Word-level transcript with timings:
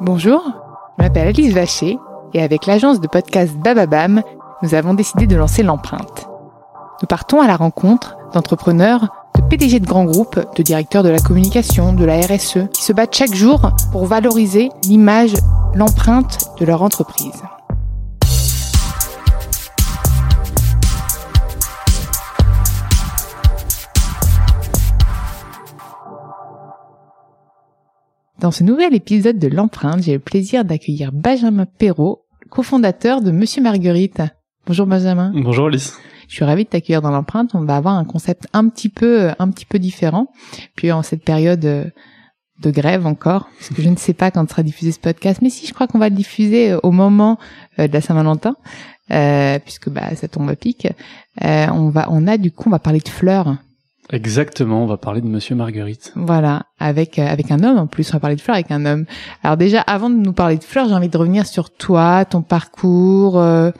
Bonjour, 0.00 0.44
je 0.96 1.02
m'appelle 1.02 1.26
Alice 1.26 1.52
Vacher 1.52 1.98
et 2.32 2.40
avec 2.40 2.66
l'agence 2.66 3.00
de 3.00 3.08
podcast 3.08 3.52
Bababam, 3.56 4.22
nous 4.62 4.74
avons 4.74 4.94
décidé 4.94 5.26
de 5.26 5.34
lancer 5.34 5.64
l'empreinte. 5.64 6.28
Nous 7.02 7.08
partons 7.08 7.40
à 7.40 7.48
la 7.48 7.56
rencontre 7.56 8.16
d'entrepreneurs, 8.32 9.08
de 9.34 9.42
PDG 9.42 9.80
de 9.80 9.86
grands 9.86 10.04
groupes, 10.04 10.38
de 10.54 10.62
directeurs 10.62 11.02
de 11.02 11.08
la 11.08 11.18
communication, 11.18 11.92
de 11.92 12.04
la 12.04 12.20
RSE, 12.20 12.68
qui 12.72 12.84
se 12.84 12.92
battent 12.92 13.16
chaque 13.16 13.34
jour 13.34 13.72
pour 13.90 14.06
valoriser 14.06 14.70
l'image, 14.84 15.34
l'empreinte 15.74 16.48
de 16.60 16.64
leur 16.64 16.82
entreprise. 16.82 17.42
Dans 28.38 28.52
ce 28.52 28.62
nouvel 28.62 28.94
épisode 28.94 29.40
de 29.40 29.48
l'empreinte, 29.48 30.04
j'ai 30.04 30.12
le 30.12 30.20
plaisir 30.20 30.64
d'accueillir 30.64 31.10
Benjamin 31.10 31.66
Perrault, 31.66 32.22
cofondateur 32.50 33.20
de 33.20 33.32
Monsieur 33.32 33.60
Marguerite. 33.60 34.22
Bonjour 34.64 34.86
Benjamin. 34.86 35.32
Bonjour 35.34 35.66
Alice. 35.66 35.98
Je 36.28 36.34
suis 36.34 36.44
ravie 36.44 36.62
de 36.62 36.68
t'accueillir 36.68 37.02
dans 37.02 37.10
l'empreinte. 37.10 37.50
On 37.54 37.64
va 37.64 37.76
avoir 37.76 37.96
un 37.96 38.04
concept 38.04 38.46
un 38.52 38.68
petit 38.68 38.90
peu, 38.90 39.30
un 39.40 39.50
petit 39.50 39.66
peu 39.66 39.80
différent. 39.80 40.28
Puis 40.76 40.92
en 40.92 41.02
cette 41.02 41.24
période 41.24 41.64
euh, 41.64 41.86
de 42.60 42.70
grève 42.70 43.08
encore, 43.08 43.48
parce 43.58 43.70
que 43.70 43.82
je 43.82 43.88
ne 43.88 43.96
sais 43.96 44.14
pas 44.14 44.30
quand 44.30 44.48
sera 44.48 44.62
diffusé 44.62 44.92
ce 44.92 45.00
podcast, 45.00 45.40
mais 45.42 45.50
si 45.50 45.66
je 45.66 45.74
crois 45.74 45.88
qu'on 45.88 45.98
va 45.98 46.08
le 46.08 46.14
diffuser 46.14 46.70
euh, 46.70 46.78
au 46.84 46.92
moment 46.92 47.38
euh, 47.80 47.88
de 47.88 47.92
la 47.92 48.00
Saint-Valentin, 48.00 48.54
puisque 49.64 49.88
bah 49.88 50.14
ça 50.14 50.28
tombe 50.28 50.48
à 50.48 50.54
pic. 50.54 50.86
on 51.40 51.88
va, 51.88 52.06
on 52.08 52.28
a 52.28 52.36
du 52.36 52.52
coup, 52.52 52.68
on 52.68 52.70
va 52.70 52.78
parler 52.78 53.00
de 53.00 53.08
fleurs. 53.08 53.56
Exactement, 54.10 54.82
on 54.82 54.86
va 54.86 54.96
parler 54.96 55.20
de 55.20 55.26
Monsieur 55.26 55.54
Marguerite. 55.54 56.12
Voilà, 56.16 56.66
avec 56.78 57.18
euh, 57.18 57.26
avec 57.26 57.50
un 57.50 57.62
homme 57.62 57.76
en 57.76 57.86
plus, 57.86 58.08
on 58.10 58.12
va 58.14 58.20
parler 58.20 58.36
de 58.36 58.40
fleurs 58.40 58.56
avec 58.56 58.70
un 58.70 58.86
homme. 58.86 59.04
Alors 59.42 59.56
déjà, 59.58 59.82
avant 59.82 60.08
de 60.08 60.16
nous 60.16 60.32
parler 60.32 60.56
de 60.56 60.64
fleurs, 60.64 60.88
j'ai 60.88 60.94
envie 60.94 61.10
de 61.10 61.18
revenir 61.18 61.46
sur 61.46 61.70
toi, 61.70 62.24
ton 62.24 62.40
parcours, 62.40 63.38
euh, 63.38 63.70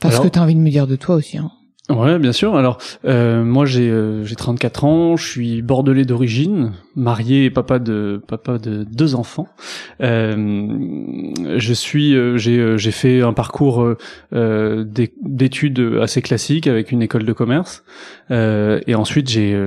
parce 0.00 0.20
que 0.20 0.28
tu 0.28 0.38
as 0.38 0.42
envie 0.42 0.54
de 0.54 0.60
me 0.60 0.70
dire 0.70 0.86
de 0.86 0.96
toi 0.96 1.14
aussi. 1.14 1.38
Hein. 1.38 1.50
Ouais, 1.90 2.18
bien 2.18 2.32
sûr. 2.32 2.54
Alors, 2.54 2.76
euh, 3.06 3.42
moi, 3.42 3.64
j'ai 3.64 3.88
euh, 3.88 4.22
j'ai 4.22 4.36
34 4.36 4.84
ans, 4.84 5.16
je 5.16 5.26
suis 5.26 5.62
bordelais 5.62 6.04
d'origine, 6.04 6.72
marié 6.96 7.46
et 7.46 7.50
papa 7.50 7.78
de 7.78 8.20
papa 8.26 8.58
de 8.58 8.84
deux 8.84 9.14
enfants. 9.14 9.48
Euh, 10.02 10.68
je 11.56 11.72
suis, 11.72 12.14
euh, 12.14 12.36
j'ai 12.36 12.58
euh, 12.58 12.76
j'ai 12.76 12.90
fait 12.90 13.22
un 13.22 13.32
parcours 13.32 13.94
d'études 14.32 15.98
assez 16.02 16.20
classique 16.20 16.66
avec 16.66 16.92
une 16.92 17.00
école 17.00 17.24
de 17.24 17.32
commerce, 17.32 17.82
et 18.30 18.94
ensuite 18.94 19.30
j'ai 19.30 19.58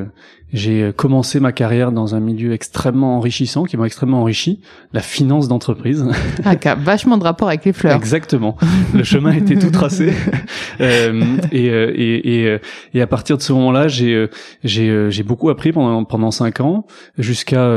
j'ai 0.53 0.91
commencé 0.95 1.39
ma 1.39 1.51
carrière 1.51 1.91
dans 1.91 2.15
un 2.15 2.19
milieu 2.19 2.53
extrêmement 2.53 3.17
enrichissant, 3.17 3.63
qui 3.63 3.77
m'a 3.77 3.85
extrêmement 3.85 4.21
enrichi, 4.21 4.59
la 4.93 5.01
finance 5.01 5.47
d'entreprise. 5.47 6.05
Ah, 6.43 6.55
qui 6.55 6.67
a 6.67 6.75
vachement 6.75 7.17
de 7.17 7.23
rapport 7.23 7.47
avec 7.47 7.65
les 7.65 7.73
fleurs. 7.73 7.95
Exactement. 7.95 8.57
Le 8.93 9.03
chemin 9.03 9.31
était 9.33 9.55
tout 9.55 9.69
tracé. 9.69 10.13
euh, 10.81 11.37
et, 11.51 11.65
et, 11.67 12.43
et, 12.43 12.59
et, 12.93 13.01
à 13.01 13.07
partir 13.07 13.37
de 13.37 13.41
ce 13.41 13.53
moment-là, 13.53 13.87
j'ai 13.87 14.27
j'ai 14.63 15.11
j'ai 15.11 15.23
beaucoup 15.23 15.49
appris 15.49 15.71
pendant 15.71 16.03
pendant 16.03 16.31
cinq 16.31 16.59
ans, 16.59 16.85
jusqu'à 17.17 17.69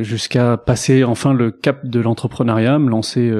jusqu'à 0.00 0.56
passer 0.56 1.04
enfin 1.04 1.34
le 1.34 1.50
cap 1.50 1.86
de 1.86 2.00
l'entrepreneuriat, 2.00 2.78
me 2.78 2.88
lancer 2.88 3.32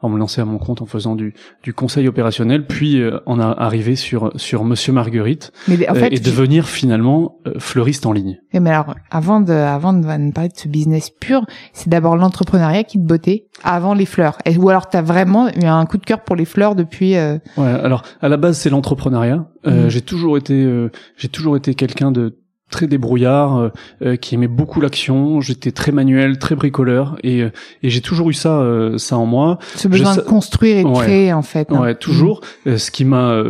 en 0.00 0.08
me 0.08 0.18
lancer 0.18 0.40
à 0.40 0.44
mon 0.44 0.58
compte 0.58 0.82
en 0.82 0.86
faisant 0.86 1.14
du 1.14 1.34
du 1.62 1.74
conseil 1.74 2.08
opérationnel, 2.08 2.66
puis 2.66 3.02
en 3.26 3.38
a 3.38 3.48
arrivé 3.48 3.96
sur 3.96 4.32
sur 4.36 4.64
Monsieur 4.64 4.92
Marguerite 4.92 5.52
Mais 5.68 5.88
en 5.88 5.94
fait, 5.94 6.12
et 6.12 6.18
devenir 6.18 6.68
finalement 6.68 7.38
fleuriste 7.58 8.06
en 8.06 8.12
ligne. 8.16 8.38
Et 8.52 8.60
mais 8.60 8.70
alors, 8.70 8.94
avant 9.10 9.40
de, 9.40 9.52
avant 9.52 9.92
de 9.92 9.98
nous 9.98 10.32
parler 10.32 10.48
de 10.48 10.56
ce 10.56 10.68
business 10.68 11.10
pur, 11.10 11.46
c'est 11.72 11.88
d'abord 11.88 12.16
l'entrepreneuriat 12.16 12.84
qui 12.84 12.98
te 12.98 13.06
bottait 13.06 13.46
avant 13.62 13.94
les 13.94 14.06
fleurs. 14.06 14.38
ou 14.58 14.68
alors 14.68 14.88
t'as 14.88 15.02
vraiment 15.02 15.48
eu 15.48 15.64
un 15.64 15.86
coup 15.86 15.98
de 15.98 16.04
cœur 16.04 16.20
pour 16.20 16.36
les 16.36 16.44
fleurs 16.44 16.74
depuis. 16.74 17.16
Euh... 17.16 17.38
Ouais. 17.56 17.66
Alors 17.66 18.02
à 18.20 18.28
la 18.28 18.36
base 18.36 18.58
c'est 18.58 18.70
l'entrepreneuriat. 18.70 19.46
Euh, 19.66 19.84
mhm. 19.84 19.90
J'ai 19.90 20.02
toujours 20.02 20.36
été, 20.36 20.54
euh, 20.54 20.90
j'ai 21.16 21.28
toujours 21.28 21.56
été 21.56 21.74
quelqu'un 21.74 22.12
de 22.12 22.38
très 22.70 22.88
débrouillard, 22.88 23.56
euh, 23.56 23.68
euh, 24.02 24.16
qui 24.16 24.34
aimait 24.34 24.48
beaucoup 24.48 24.80
l'action. 24.80 25.40
J'étais 25.40 25.70
très 25.70 25.92
manuel, 25.92 26.38
très 26.38 26.56
bricoleur, 26.56 27.16
et, 27.22 27.40
et 27.40 27.90
j'ai 27.90 28.00
toujours 28.00 28.28
eu 28.30 28.34
ça, 28.34 28.64
ça 28.96 29.16
en 29.16 29.26
moi. 29.26 29.58
Ce 29.76 29.86
besoin 29.88 30.16
de 30.16 30.20
construire 30.20 30.78
et 30.78 30.84
de 30.84 30.92
créer 30.92 31.32
en 31.32 31.42
fait. 31.42 31.70
Hein. 31.70 31.80
Ouais, 31.80 31.94
toujours. 31.94 32.40
Mhm. 32.64 32.78
ce 32.78 32.90
qui 32.90 33.04
m'a, 33.04 33.42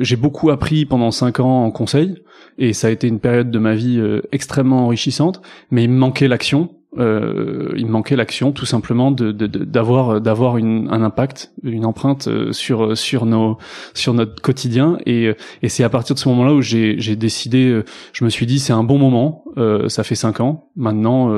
j'ai 0.00 0.16
beaucoup 0.16 0.50
appris 0.50 0.84
pendant 0.84 1.10
cinq 1.10 1.40
ans 1.40 1.64
en 1.64 1.70
conseil 1.70 2.22
et 2.58 2.72
ça 2.72 2.88
a 2.88 2.90
été 2.90 3.06
une 3.06 3.20
période 3.20 3.50
de 3.50 3.58
ma 3.58 3.74
vie 3.74 3.98
euh, 3.98 4.20
extrêmement 4.32 4.84
enrichissante, 4.86 5.40
mais 5.70 5.84
il 5.84 5.90
me 5.90 5.98
manquait 5.98 6.28
l'action. 6.28 6.74
Euh, 6.96 7.74
il 7.76 7.86
manquait 7.86 8.16
l'action 8.16 8.50
tout 8.50 8.64
simplement 8.64 9.10
de 9.10 9.30
d'avoir 9.30 10.22
d'avoir 10.22 10.56
un 10.56 11.02
impact 11.02 11.52
une 11.62 11.84
empreinte 11.84 12.28
euh, 12.28 12.50
sur 12.52 12.96
sur 12.96 13.26
nos 13.26 13.58
sur 13.92 14.14
notre 14.14 14.40
quotidien 14.40 14.96
et 15.04 15.34
et 15.60 15.68
c'est 15.68 15.84
à 15.84 15.90
partir 15.90 16.14
de 16.14 16.18
ce 16.18 16.30
moment-là 16.30 16.54
où 16.54 16.62
j'ai 16.62 16.98
j'ai 16.98 17.14
décidé 17.14 17.82
je 18.14 18.24
me 18.24 18.30
suis 18.30 18.46
dit 18.46 18.58
c'est 18.58 18.72
un 18.72 18.84
bon 18.84 18.96
moment 18.96 19.44
ça 19.88 20.02
fait 20.02 20.14
cinq 20.14 20.40
ans 20.40 20.70
maintenant 20.76 21.28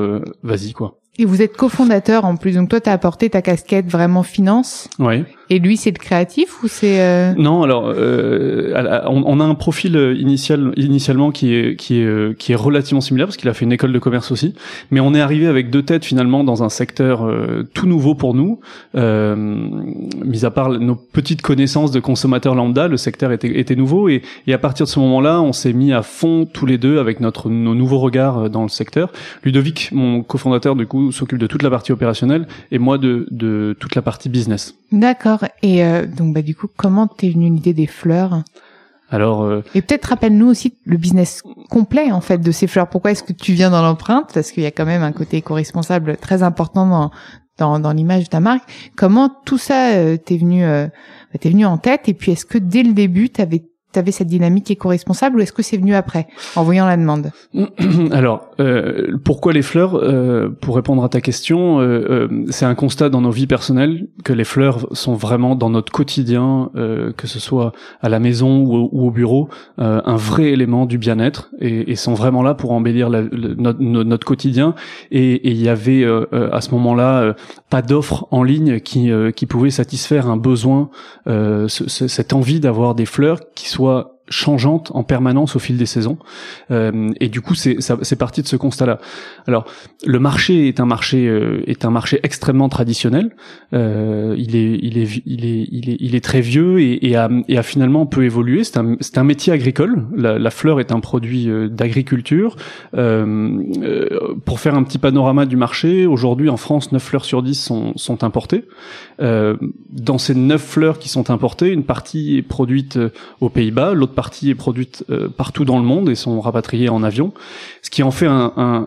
vas-y 0.41 0.71
quoi 0.71 1.01
et 1.19 1.25
vous 1.25 1.41
êtes 1.41 1.57
cofondateur 1.57 2.23
en 2.23 2.37
plus, 2.37 2.55
donc 2.55 2.69
toi 2.69 2.79
t'as 2.79 2.93
apporté 2.93 3.29
ta 3.29 3.41
casquette 3.41 3.85
vraiment 3.87 4.23
finance. 4.23 4.89
Ouais. 4.97 5.25
Et 5.49 5.59
lui 5.59 5.75
c'est 5.75 5.91
le 5.91 5.97
créatif 5.97 6.63
ou 6.63 6.69
c'est 6.69 7.01
euh... 7.01 7.33
Non, 7.37 7.63
alors 7.63 7.91
euh, 7.93 8.73
on, 9.07 9.39
a 9.41 9.43
un 9.43 9.55
profil 9.55 10.15
initial 10.17 10.71
initialement 10.77 11.31
qui 11.31 11.53
est 11.53 11.75
qui 11.75 11.99
est 11.99 12.05
euh, 12.05 12.33
qui 12.33 12.53
est 12.53 12.55
relativement 12.55 13.01
similaire 13.01 13.27
parce 13.27 13.35
qu'il 13.35 13.49
a 13.49 13.53
fait 13.53 13.65
une 13.65 13.73
école 13.73 13.91
de 13.91 13.99
commerce 13.99 14.31
aussi, 14.31 14.55
mais 14.89 15.01
on 15.01 15.13
est 15.13 15.19
arrivé 15.19 15.47
avec 15.47 15.69
deux 15.69 15.83
têtes 15.83 16.05
finalement 16.05 16.45
dans 16.45 16.63
un 16.63 16.69
secteur 16.69 17.25
euh, 17.25 17.67
tout 17.73 17.87
nouveau 17.87 18.15
pour 18.15 18.33
nous. 18.33 18.61
Euh, 18.95 19.35
mis 19.35 20.45
à 20.45 20.51
part 20.51 20.69
nos 20.69 20.95
petites 20.95 21.41
connaissances 21.41 21.91
de 21.91 21.99
consommateurs 21.99 22.55
lambda, 22.55 22.87
le 22.87 22.95
secteur 22.95 23.33
était 23.33 23.59
était 23.59 23.75
nouveau 23.75 24.07
et, 24.07 24.21
et 24.47 24.53
à 24.53 24.57
partir 24.57 24.85
de 24.85 24.89
ce 24.89 24.99
moment-là, 25.01 25.41
on 25.41 25.51
s'est 25.51 25.73
mis 25.73 25.91
à 25.91 26.03
fond 26.03 26.47
tous 26.51 26.65
les 26.65 26.77
deux 26.77 26.99
avec 26.99 27.19
notre 27.19 27.49
nos 27.49 27.75
nouveaux 27.75 27.99
regards 27.99 28.49
dans 28.49 28.63
le 28.63 28.69
secteur. 28.69 29.11
Ludovic, 29.43 29.89
mon 29.91 30.23
cofondateur 30.23 30.77
du 30.77 30.87
coup 30.87 31.00
s'occupe 31.09 31.39
de 31.39 31.47
toute 31.47 31.63
la 31.63 31.71
partie 31.71 31.91
opérationnelle 31.91 32.47
et 32.69 32.77
moi 32.77 32.99
de, 32.99 33.25
de 33.31 33.75
toute 33.79 33.95
la 33.95 34.03
partie 34.03 34.29
business. 34.29 34.75
D'accord. 34.91 35.45
Et 35.63 35.83
euh, 35.83 36.05
donc 36.05 36.35
bah 36.35 36.43
du 36.43 36.53
coup, 36.53 36.67
comment 36.77 37.07
t'es 37.07 37.29
venu 37.29 37.49
l'idée 37.49 37.73
des 37.73 37.87
fleurs? 37.87 38.43
Alors, 39.09 39.41
euh... 39.43 39.63
et 39.75 39.81
peut-être 39.81 40.05
rappelle-nous 40.05 40.47
aussi 40.47 40.77
le 40.85 40.97
business 40.97 41.41
complet 41.69 42.11
en 42.11 42.21
fait 42.21 42.37
de 42.37 42.51
ces 42.51 42.67
fleurs. 42.67 42.87
Pourquoi 42.87 43.11
est-ce 43.11 43.23
que 43.23 43.33
tu 43.33 43.53
viens 43.53 43.69
dans 43.69 43.81
l'empreinte? 43.81 44.31
Parce 44.33 44.51
qu'il 44.51 44.63
y 44.63 44.67
a 44.67 44.71
quand 44.71 44.85
même 44.85 45.03
un 45.03 45.11
côté 45.11 45.37
éco-responsable 45.37 46.17
très 46.17 46.43
important 46.43 46.85
dans 46.87 47.11
dans, 47.57 47.79
dans 47.79 47.91
l'image 47.91 48.23
de 48.23 48.29
ta 48.29 48.39
marque. 48.39 48.63
Comment 48.95 49.29
tout 49.45 49.57
ça 49.57 49.91
euh, 49.95 50.17
t'est 50.17 50.37
venu 50.37 50.63
euh, 50.63 50.87
t'es 51.39 51.49
venu 51.49 51.65
en 51.65 51.77
tête? 51.77 52.07
Et 52.07 52.13
puis 52.13 52.31
est-ce 52.31 52.45
que 52.45 52.57
dès 52.57 52.83
le 52.83 52.93
début 52.93 53.29
t'avais 53.29 53.63
avais 53.99 54.11
cette 54.11 54.27
dynamique 54.27 54.69
éco-responsable 54.71 55.37
ou 55.37 55.41
est-ce 55.41 55.53
que 55.53 55.63
c'est 55.63 55.77
venu 55.77 55.95
après, 55.95 56.27
en 56.55 56.63
voyant 56.63 56.85
la 56.85 56.97
demande? 56.97 57.31
Alors, 58.11 58.49
euh, 58.59 59.17
pourquoi 59.23 59.53
les 59.53 59.61
fleurs 59.61 59.95
euh, 59.95 60.49
Pour 60.61 60.75
répondre 60.75 61.03
à 61.03 61.09
ta 61.09 61.21
question, 61.21 61.79
euh, 61.79 62.01
euh, 62.09 62.45
c'est 62.49 62.65
un 62.65 62.75
constat 62.75 63.09
dans 63.09 63.21
nos 63.21 63.31
vies 63.31 63.47
personnelles 63.47 64.07
que 64.23 64.33
les 64.33 64.43
fleurs 64.43 64.87
sont 64.91 65.13
vraiment 65.13 65.55
dans 65.55 65.69
notre 65.69 65.91
quotidien, 65.91 66.69
euh, 66.75 67.11
que 67.13 67.27
ce 67.27 67.39
soit 67.39 67.71
à 68.01 68.09
la 68.09 68.19
maison 68.19 68.63
ou, 68.63 69.05
au 69.05 69.11
bureau, 69.11 69.49
euh, 69.79 70.01
un 70.05 70.15
vrai 70.15 70.45
élément 70.51 70.85
du 70.85 70.97
bien-être 70.97 71.51
et, 71.59 71.95
sont 71.95 72.13
vraiment 72.13 72.41
là 72.41 72.55
pour 72.55 72.71
embellir 72.71 73.09
notre, 73.09 74.25
quotidien. 74.25 74.73
Et 75.11 75.51
il 75.51 75.61
y 75.61 75.69
avait 75.69 76.03
à 76.31 76.61
ce 76.61 76.71
moment-là 76.71 77.35
pas 77.69 77.83
d'offre 77.83 78.27
en 78.31 78.41
ligne 78.41 78.79
qui, 78.79 79.11
qui 79.35 79.45
pouvait 79.45 79.69
satisfaire 79.69 80.27
un 80.27 80.37
besoin, 80.37 80.89
ce, 81.27 81.67
cette 81.67 82.33
envie 82.33 82.59
d'avoir 82.59 82.95
des 82.95 83.05
fleurs 83.05 83.39
qui 83.53 83.69
soient 83.69 83.80
soit 83.81 84.20
changeante 84.31 84.91
en 84.95 85.03
permanence 85.03 85.55
au 85.55 85.59
fil 85.59 85.77
des 85.77 85.85
saisons. 85.85 86.17
Euh, 86.71 87.11
et 87.19 87.29
du 87.29 87.41
coup, 87.41 87.53
c'est 87.53 88.15
parti 88.17 88.41
de 88.41 88.47
ce 88.47 88.55
constat-là. 88.55 88.99
Alors, 89.47 89.65
le 90.05 90.19
marché 90.19 90.67
est 90.67 90.79
un 90.79 90.85
marché 90.85 91.27
euh, 91.27 91.61
est 91.67 91.85
un 91.85 91.91
marché 91.91 92.19
extrêmement 92.23 92.69
traditionnel. 92.69 93.35
Euh, 93.73 94.35
il 94.37 94.55
est 94.55 94.79
il 94.81 94.97
est 94.97 95.21
il 95.25 95.45
est 95.45 95.67
il 95.71 95.89
est 95.89 95.97
il 95.99 96.15
est 96.15 96.23
très 96.23 96.41
vieux 96.41 96.79
et, 96.79 97.09
et 97.09 97.15
a 97.15 97.29
et 97.47 97.57
a 97.57 97.63
finalement 97.63 98.05
peu 98.05 98.23
évolué. 98.23 98.63
C'est 98.63 98.77
un 98.77 98.95
c'est 98.99 99.17
un 99.17 99.23
métier 99.23 99.53
agricole. 99.53 100.05
La, 100.15 100.39
la, 100.39 100.49
fleur 100.49 100.79
est 100.79 100.91
un 100.91 100.99
produit 100.99 101.49
euh, 101.49 101.67
d'agriculture. 101.67 102.55
Euh, 102.95 103.61
pour 104.45 104.59
faire 104.59 104.75
un 104.75 104.83
petit 104.83 104.97
panorama 104.97 105.45
du 105.45 105.55
marché, 105.55 106.05
aujourd'hui 106.05 106.49
en 106.49 106.57
France, 106.57 106.91
9 106.91 107.01
fleurs 107.01 107.25
sur 107.25 107.43
10 107.43 107.55
sont 107.55 107.93
sont 107.95 108.23
importées. 108.23 108.65
dans 109.19 110.17
ces 110.17 110.35
9 110.35 110.61
fleurs 110.61 110.99
qui 110.99 111.09
sont 111.09 111.29
importées, 111.29 111.69
une 111.69 111.83
partie 111.83 112.37
est 112.37 112.41
produite 112.41 112.97
aux 113.39 113.49
Pays-Bas, 113.49 113.93
l'autre 113.93 114.13
partie 114.21 114.51
est 114.51 114.55
produite 114.55 115.03
euh, 115.09 115.29
partout 115.29 115.65
dans 115.65 115.79
le 115.79 115.83
monde 115.83 116.07
et 116.07 116.13
sont 116.13 116.39
rapatriées 116.41 116.89
en 116.89 117.01
avion, 117.01 117.33
ce 117.81 117.89
qui 117.89 118.03
en 118.03 118.11
fait 118.11 118.27
un, 118.27 118.53
un, 118.55 118.85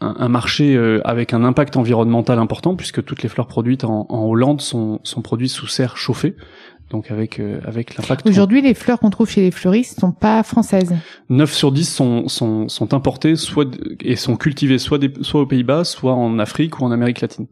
un, 0.00 0.14
un 0.26 0.28
marché 0.28 0.76
euh, 0.76 1.00
avec 1.04 1.34
un 1.34 1.42
impact 1.42 1.76
environnemental 1.76 2.38
important 2.38 2.76
puisque 2.76 3.04
toutes 3.04 3.24
les 3.24 3.28
fleurs 3.28 3.48
produites 3.48 3.82
en, 3.82 4.06
en 4.08 4.26
Hollande 4.26 4.60
sont, 4.60 5.00
sont 5.02 5.22
produites 5.22 5.50
sous 5.50 5.66
serre 5.66 5.96
chauffée. 5.96 6.36
Donc 6.88 7.10
avec 7.10 7.40
euh, 7.40 7.60
avec 7.64 7.96
l'impact. 7.96 8.28
Aujourd'hui, 8.28 8.62
les 8.62 8.74
fleurs 8.74 9.00
qu'on 9.00 9.10
trouve 9.10 9.28
chez 9.28 9.40
les 9.40 9.50
fleuristes 9.50 9.98
sont 9.98 10.12
pas 10.12 10.44
françaises. 10.44 10.94
9 11.30 11.52
sur 11.52 11.72
10 11.72 11.84
sont 11.84 12.28
sont 12.28 12.68
sont 12.68 12.94
importées 12.94 13.34
soit 13.34 13.66
et 14.00 14.14
sont 14.14 14.36
cultivées 14.36 14.78
soit 14.78 14.98
des, 14.98 15.12
soit 15.22 15.40
aux 15.40 15.46
Pays-Bas, 15.46 15.82
soit 15.82 16.14
en 16.14 16.38
Afrique 16.38 16.78
ou 16.78 16.84
en 16.84 16.92
Amérique 16.92 17.20
latine. 17.20 17.46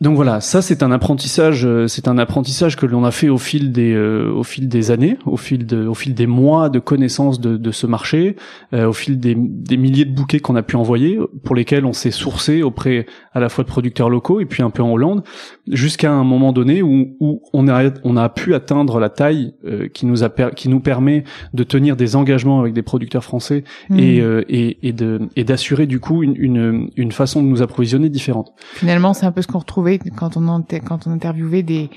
Donc 0.00 0.16
voilà, 0.16 0.40
ça 0.40 0.62
c'est 0.62 0.82
un 0.82 0.92
apprentissage, 0.92 1.66
euh, 1.66 1.86
c'est 1.86 2.08
un 2.08 2.16
apprentissage 2.16 2.74
que 2.74 2.86
l'on 2.86 3.04
a 3.04 3.10
fait 3.10 3.28
au 3.28 3.36
fil 3.36 3.70
des, 3.70 3.92
euh, 3.92 4.32
au 4.32 4.44
fil 4.44 4.66
des 4.66 4.90
années, 4.90 5.18
au 5.26 5.36
fil 5.36 5.66
de, 5.66 5.86
au 5.86 5.92
fil 5.92 6.14
des 6.14 6.26
mois 6.26 6.70
de 6.70 6.78
connaissance 6.78 7.38
de, 7.38 7.58
de 7.58 7.70
ce 7.70 7.86
marché, 7.86 8.36
euh, 8.72 8.86
au 8.86 8.94
fil 8.94 9.20
des, 9.20 9.34
des, 9.36 9.76
milliers 9.76 10.06
de 10.06 10.14
bouquets 10.14 10.40
qu'on 10.40 10.56
a 10.56 10.62
pu 10.62 10.76
envoyer, 10.76 11.18
pour 11.44 11.54
lesquels 11.54 11.84
on 11.84 11.92
s'est 11.92 12.12
sourcé 12.12 12.62
auprès 12.62 13.04
à 13.34 13.40
la 13.40 13.50
fois 13.50 13.62
de 13.62 13.68
producteurs 13.68 14.08
locaux 14.08 14.40
et 14.40 14.46
puis 14.46 14.62
un 14.62 14.70
peu 14.70 14.82
en 14.82 14.90
Hollande, 14.90 15.22
jusqu'à 15.68 16.10
un 16.10 16.24
moment 16.24 16.54
donné 16.54 16.80
où, 16.80 17.08
où 17.20 17.42
on 17.52 17.68
a, 17.68 17.90
on 18.02 18.16
a 18.16 18.28
pu 18.30 18.54
atteindre 18.54 19.00
la 19.00 19.10
taille 19.10 19.52
qui 19.92 20.06
nous 20.06 20.24
a, 20.24 20.30
qui 20.30 20.70
nous 20.70 20.80
permet 20.80 21.24
de 21.52 21.62
tenir 21.62 21.96
des 21.96 22.16
engagements 22.16 22.60
avec 22.60 22.72
des 22.72 22.82
producteurs 22.82 23.22
français 23.22 23.64
mmh. 23.90 23.98
et, 23.98 24.16
et, 24.48 24.88
et 24.88 24.92
de, 24.94 25.20
et 25.36 25.44
d'assurer 25.44 25.86
du 25.86 26.00
coup 26.00 26.22
une, 26.22 26.36
une, 26.38 26.90
une 26.96 27.12
façon 27.12 27.42
de 27.42 27.48
nous 27.48 27.60
approvisionner 27.60 28.08
différente. 28.08 28.54
Finalement, 28.74 29.12
c'est 29.12 29.26
un 29.26 29.32
peu 29.32 29.42
ce 29.42 29.46
qu'on 29.46 29.58
retrouvait 29.58 29.89
quand 29.98 30.36
on 30.36 30.62
quand 30.84 31.06
on 31.06 31.10
interviewait 31.10 31.62
des, 31.62 31.90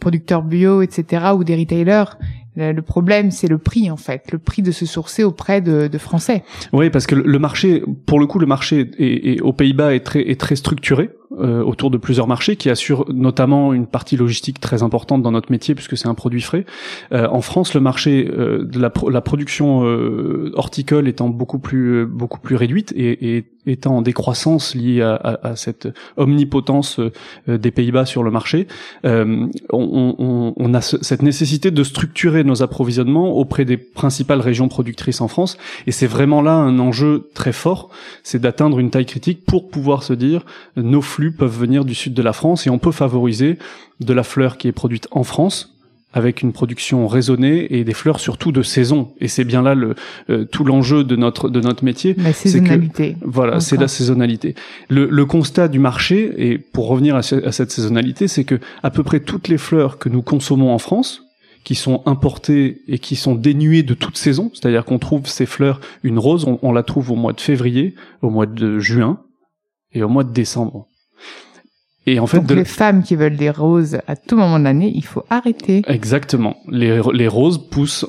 producteurs 0.00 0.42
bio, 0.42 0.82
etc., 0.82 1.26
ou 1.36 1.44
des 1.44 1.56
retailers. 1.56 2.16
Le 2.56 2.80
problème, 2.80 3.30
c'est 3.30 3.48
le 3.48 3.58
prix 3.58 3.90
en 3.90 3.96
fait, 3.96 4.32
le 4.32 4.38
prix 4.38 4.62
de 4.62 4.70
se 4.70 4.86
sourcer 4.86 5.22
auprès 5.24 5.60
de, 5.60 5.88
de 5.88 5.98
Français. 5.98 6.42
Oui, 6.72 6.88
parce 6.88 7.06
que 7.06 7.14
le 7.14 7.38
marché, 7.38 7.82
pour 8.06 8.18
le 8.18 8.26
coup, 8.26 8.38
le 8.38 8.46
marché 8.46 8.90
est, 8.98 9.34
est 9.34 9.40
aux 9.42 9.52
Pays-Bas 9.52 9.94
est 9.94 10.00
très, 10.00 10.22
est 10.22 10.40
très 10.40 10.56
structuré 10.56 11.10
euh, 11.38 11.62
autour 11.62 11.90
de 11.90 11.98
plusieurs 11.98 12.26
marchés 12.26 12.56
qui 12.56 12.70
assurent 12.70 13.04
notamment 13.12 13.72
une 13.72 13.86
partie 13.86 14.16
logistique 14.16 14.60
très 14.60 14.82
importante 14.82 15.22
dans 15.22 15.32
notre 15.32 15.50
métier 15.50 15.74
puisque 15.74 15.96
c'est 15.96 16.08
un 16.08 16.14
produit 16.14 16.40
frais. 16.40 16.64
Euh, 17.12 17.28
en 17.28 17.40
France, 17.40 17.74
le 17.74 17.80
marché 17.80 18.30
euh, 18.30 18.64
de 18.64 18.78
la, 18.78 18.92
la 19.10 19.20
production 19.20 19.84
euh, 19.84 20.50
horticole 20.54 21.08
étant 21.08 21.28
beaucoup 21.28 21.58
plus 21.58 22.06
beaucoup 22.06 22.40
plus 22.40 22.56
réduite 22.56 22.92
et, 22.96 23.36
et 23.36 23.44
étant 23.66 23.96
en 23.96 24.02
décroissance 24.02 24.74
liée 24.76 25.02
à, 25.02 25.14
à, 25.14 25.48
à 25.48 25.56
cette 25.56 25.88
omnipotence 26.16 27.00
des 27.48 27.72
Pays-Bas 27.72 28.06
sur 28.06 28.22
le 28.22 28.30
marché, 28.30 28.68
on, 29.02 29.50
on, 29.72 30.54
on, 30.56 30.74
a 30.74 30.80
cette 30.80 31.22
nécessité 31.22 31.72
de 31.72 31.82
structurer 31.82 32.44
nos 32.44 32.62
approvisionnements 32.62 33.32
auprès 33.36 33.64
des 33.64 33.76
principales 33.76 34.40
régions 34.40 34.68
productrices 34.68 35.20
en 35.20 35.26
France 35.26 35.58
et 35.88 35.90
c'est 35.90 36.06
vraiment 36.06 36.42
là 36.42 36.52
un 36.52 36.78
enjeu 36.78 37.28
très 37.34 37.50
fort, 37.52 37.90
c'est 38.22 38.40
d'atteindre 38.40 38.78
une 38.78 38.90
taille 38.90 39.04
critique 39.04 39.44
pour 39.44 39.68
pouvoir 39.68 40.04
se 40.04 40.12
dire 40.12 40.44
nos 40.76 41.02
flux 41.02 41.25
peuvent 41.32 41.58
venir 41.58 41.84
du 41.84 41.94
sud 41.94 42.14
de 42.14 42.22
la 42.22 42.32
France 42.32 42.66
et 42.66 42.70
on 42.70 42.78
peut 42.78 42.92
favoriser 42.92 43.58
de 44.00 44.12
la 44.12 44.22
fleur 44.22 44.56
qui 44.56 44.68
est 44.68 44.72
produite 44.72 45.08
en 45.10 45.22
France 45.22 45.76
avec 46.16 46.40
une 46.40 46.52
production 46.52 47.06
raisonnée 47.08 47.76
et 47.76 47.84
des 47.84 47.92
fleurs 47.92 48.20
surtout 48.20 48.50
de 48.50 48.62
saison. 48.62 49.12
Et 49.20 49.28
c'est 49.28 49.44
bien 49.44 49.60
là 49.60 49.74
le 49.74 49.94
euh, 50.30 50.46
tout 50.46 50.64
l'enjeu 50.64 51.04
de 51.04 51.14
notre 51.14 51.50
de 51.50 51.60
notre 51.60 51.84
métier. 51.84 52.14
La 52.16 52.32
saisonnalité. 52.32 53.16
voilà, 53.22 53.60
c'est 53.60 53.76
la 53.76 53.86
saisonnalité. 53.86 54.54
Le, 54.88 55.08
le, 55.10 55.26
constat 55.26 55.68
du 55.68 55.78
marché 55.78 56.32
et 56.38 56.56
pour 56.56 56.88
revenir 56.88 57.16
à, 57.16 57.18
à 57.18 57.52
cette 57.52 57.70
saisonnalité, 57.70 58.28
c'est 58.28 58.44
que 58.44 58.58
à 58.82 58.90
peu 58.90 59.02
près 59.02 59.20
toutes 59.20 59.48
les 59.48 59.58
fleurs 59.58 59.98
que 59.98 60.08
nous 60.08 60.22
consommons 60.22 60.72
en 60.72 60.78
France, 60.78 61.22
qui 61.64 61.74
sont 61.74 62.02
importées 62.06 62.80
et 62.88 62.98
qui 62.98 63.14
sont 63.14 63.34
dénuées 63.34 63.82
de 63.82 63.92
toute 63.92 64.16
saison, 64.16 64.50
c'est-à-dire 64.54 64.86
qu'on 64.86 64.98
trouve 64.98 65.26
ces 65.26 65.46
fleurs, 65.46 65.80
une 66.02 66.18
rose, 66.18 66.44
on, 66.46 66.58
on 66.62 66.72
la 66.72 66.84
trouve 66.84 67.10
au 67.10 67.16
mois 67.16 67.34
de 67.34 67.40
février, 67.40 67.94
au 68.22 68.30
mois 68.30 68.46
de 68.46 68.78
juin 68.78 69.20
et 69.92 70.02
au 70.02 70.08
mois 70.08 70.24
de 70.24 70.32
décembre. 70.32 70.86
Et 72.08 72.20
en 72.20 72.26
fait, 72.26 72.38
Donc 72.38 72.52
les 72.52 72.64
femmes 72.64 73.02
qui 73.02 73.16
veulent 73.16 73.36
des 73.36 73.50
roses 73.50 73.98
à 74.06 74.14
tout 74.14 74.36
moment 74.36 74.60
de 74.60 74.64
l'année, 74.64 74.92
il 74.94 75.04
faut 75.04 75.24
arrêter. 75.28 75.82
Exactement. 75.88 76.56
Les, 76.68 77.00
les 77.12 77.26
roses 77.26 77.58
poussent 77.58 78.06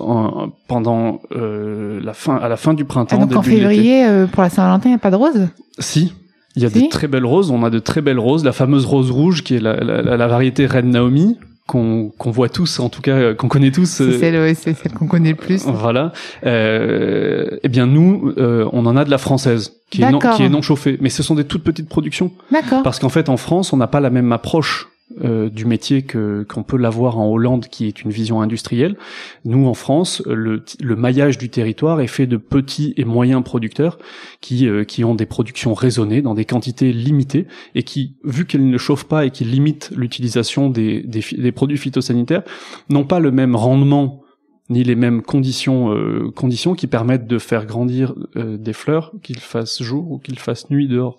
pendant 0.68 1.20
euh, 1.36 2.00
la 2.04 2.14
fin 2.14 2.36
à 2.36 2.48
la 2.48 2.58
fin 2.58 2.76
du 2.76 2.86
printemps. 2.86 3.18
Ah, 3.20 3.26
donc 3.26 3.36
en 3.36 3.42
février, 3.42 4.06
euh, 4.06 4.28
pour 4.28 4.44
la 4.44 4.50
Saint-Valentin, 4.50 4.90
il 4.90 4.92
n'y 4.92 4.96
a 4.96 5.00
pas 5.00 5.10
de 5.10 5.16
roses? 5.16 5.48
Si. 5.80 6.14
Il 6.56 6.64
y 6.64 6.66
a 6.66 6.70
de 6.70 6.90
très 6.90 7.08
belles 7.08 7.26
roses. 7.26 7.50
On 7.50 7.64
a 7.64 7.70
de 7.70 7.80
très 7.80 8.02
belles 8.02 8.20
roses. 8.20 8.44
La 8.44 8.52
fameuse 8.52 8.86
rose 8.86 9.12
rouge, 9.12 9.44
qui 9.44 9.56
est 9.56 9.60
la, 9.60 9.76
la, 9.78 10.02
la 10.16 10.28
variété 10.28 10.66
Reine 10.66 10.90
Naomi, 10.90 11.38
qu'on 11.68 12.12
voit 12.32 12.50
tous, 12.50 12.80
en 12.80 12.90
tout 12.90 13.02
cas 13.02 13.34
qu'on 13.34 13.50
connaît 13.50 13.72
tous. 13.72 13.86
C'est 13.86 14.04
euh, 14.04 14.20
celle, 14.20 14.56
c'est 14.56 14.74
celle 14.74 14.94
qu'on 14.94 15.08
connaît 15.08 15.32
le 15.32 15.36
plus. 15.36 15.66
Voilà. 15.66 16.14
Euh, 16.46 17.58
eh 17.62 17.68
bien 17.68 17.86
nous, 17.86 18.34
euh, 18.38 18.68
on 18.72 18.86
en 18.86 18.96
a 18.96 19.04
de 19.04 19.12
la 19.12 19.18
française 19.18 19.74
qui 19.90 20.02
est 20.02 20.10
non 20.10 20.20
qui 20.20 20.44
est 20.44 20.50
non 20.50 20.62
chauffée, 20.62 20.98
mais 21.02 21.10
ce 21.10 21.22
sont 21.22 21.36
des 21.36 21.44
toutes 21.44 21.64
petites 21.64 21.90
productions. 21.90 22.32
D'accord. 22.52 22.84
Parce 22.84 23.00
qu'en 23.00 23.10
fait, 23.10 23.30
en 23.30 23.38
France, 23.38 23.74
on 23.74 23.78
n'a 23.78 23.88
pas 23.88 24.00
la 24.00 24.10
même 24.10 24.32
approche 24.32 24.88
euh, 25.24 25.50
du 25.50 25.66
métier 25.66 26.02
que 26.02 26.46
qu'on 26.50 26.64
peut 26.64 26.76
l'avoir 26.76 27.18
en 27.18 27.32
Hollande, 27.32 27.68
qui 27.68 27.88
est 27.88 28.02
une 28.02 28.12
vision 28.12 28.42
industrielle. 28.42 28.98
Nous, 29.46 29.66
en 29.66 29.74
France, 29.74 30.22
le, 30.26 30.66
le 30.82 30.96
maillage 30.98 31.38
du 31.38 31.48
territoire 31.50 32.02
est 32.02 32.08
fait 32.08 32.28
de 32.28 32.36
petits 32.36 32.94
et 32.98 33.06
moyens 33.06 33.42
producteurs 33.42 34.00
qui 34.42 34.68
euh, 34.68 34.84
qui 34.84 35.06
ont 35.06 35.16
des 35.16 35.26
productions 35.26 35.74
raisonnées 35.74 36.22
dans 36.22 36.34
des 36.34 36.44
quantités 36.44 36.92
limitées 36.92 37.48
et 37.74 37.84
qui, 37.84 38.18
vu 38.26 38.46
qu'elles 38.46 38.70
ne 38.70 38.78
chauffent 38.78 39.08
pas 39.08 39.26
et 39.26 39.32
qui 39.32 39.46
limitent 39.46 39.94
l'utilisation 39.96 40.70
des, 40.70 41.04
des, 41.04 41.24
des 41.38 41.52
produits 41.54 41.78
phytosanitaires, 41.78 42.44
n'ont 42.90 43.06
pas 43.06 43.22
le 43.22 43.32
même 43.32 43.56
rendement 43.56 44.24
ni 44.70 44.84
les 44.84 44.96
mêmes 44.96 45.22
conditions 45.22 45.94
euh, 45.94 46.30
conditions 46.36 46.76
qui 46.76 46.88
permettent 46.88 47.28
de 47.28 47.40
faire 47.40 47.66
grandir 47.66 48.14
des 48.36 48.74
fleurs, 48.74 49.14
qu'il 49.24 49.40
fasse 49.40 49.82
jour 49.82 50.12
ou 50.12 50.18
qu'il 50.18 50.38
fasse 50.38 50.70
nuit 50.70 50.90
dehors 50.90 51.16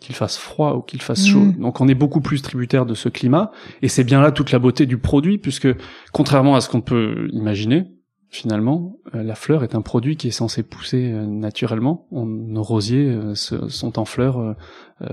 qu'il 0.00 0.14
fasse 0.14 0.36
froid 0.36 0.74
ou 0.74 0.82
qu'il 0.82 1.02
fasse 1.02 1.26
chaud. 1.26 1.40
Mm. 1.40 1.60
Donc 1.60 1.80
on 1.80 1.88
est 1.88 1.94
beaucoup 1.94 2.20
plus 2.20 2.42
tributaire 2.42 2.86
de 2.86 2.94
ce 2.94 3.08
climat 3.08 3.50
et 3.82 3.88
c'est 3.88 4.04
bien 4.04 4.20
là 4.20 4.32
toute 4.32 4.52
la 4.52 4.58
beauté 4.58 4.86
du 4.86 4.98
produit 4.98 5.38
puisque 5.38 5.68
contrairement 6.12 6.54
à 6.54 6.60
ce 6.60 6.68
qu'on 6.68 6.80
peut 6.80 7.28
imaginer, 7.32 7.86
finalement, 8.30 8.96
euh, 9.14 9.22
la 9.22 9.34
fleur 9.34 9.64
est 9.64 9.74
un 9.74 9.82
produit 9.82 10.16
qui 10.16 10.28
est 10.28 10.32
censé 10.32 10.62
pousser 10.62 11.10
euh, 11.12 11.26
naturellement. 11.26 12.06
nos 12.12 12.62
rosiers 12.62 13.08
euh, 13.08 13.34
sont 13.34 13.98
en 13.98 14.04
fleurs 14.04 14.56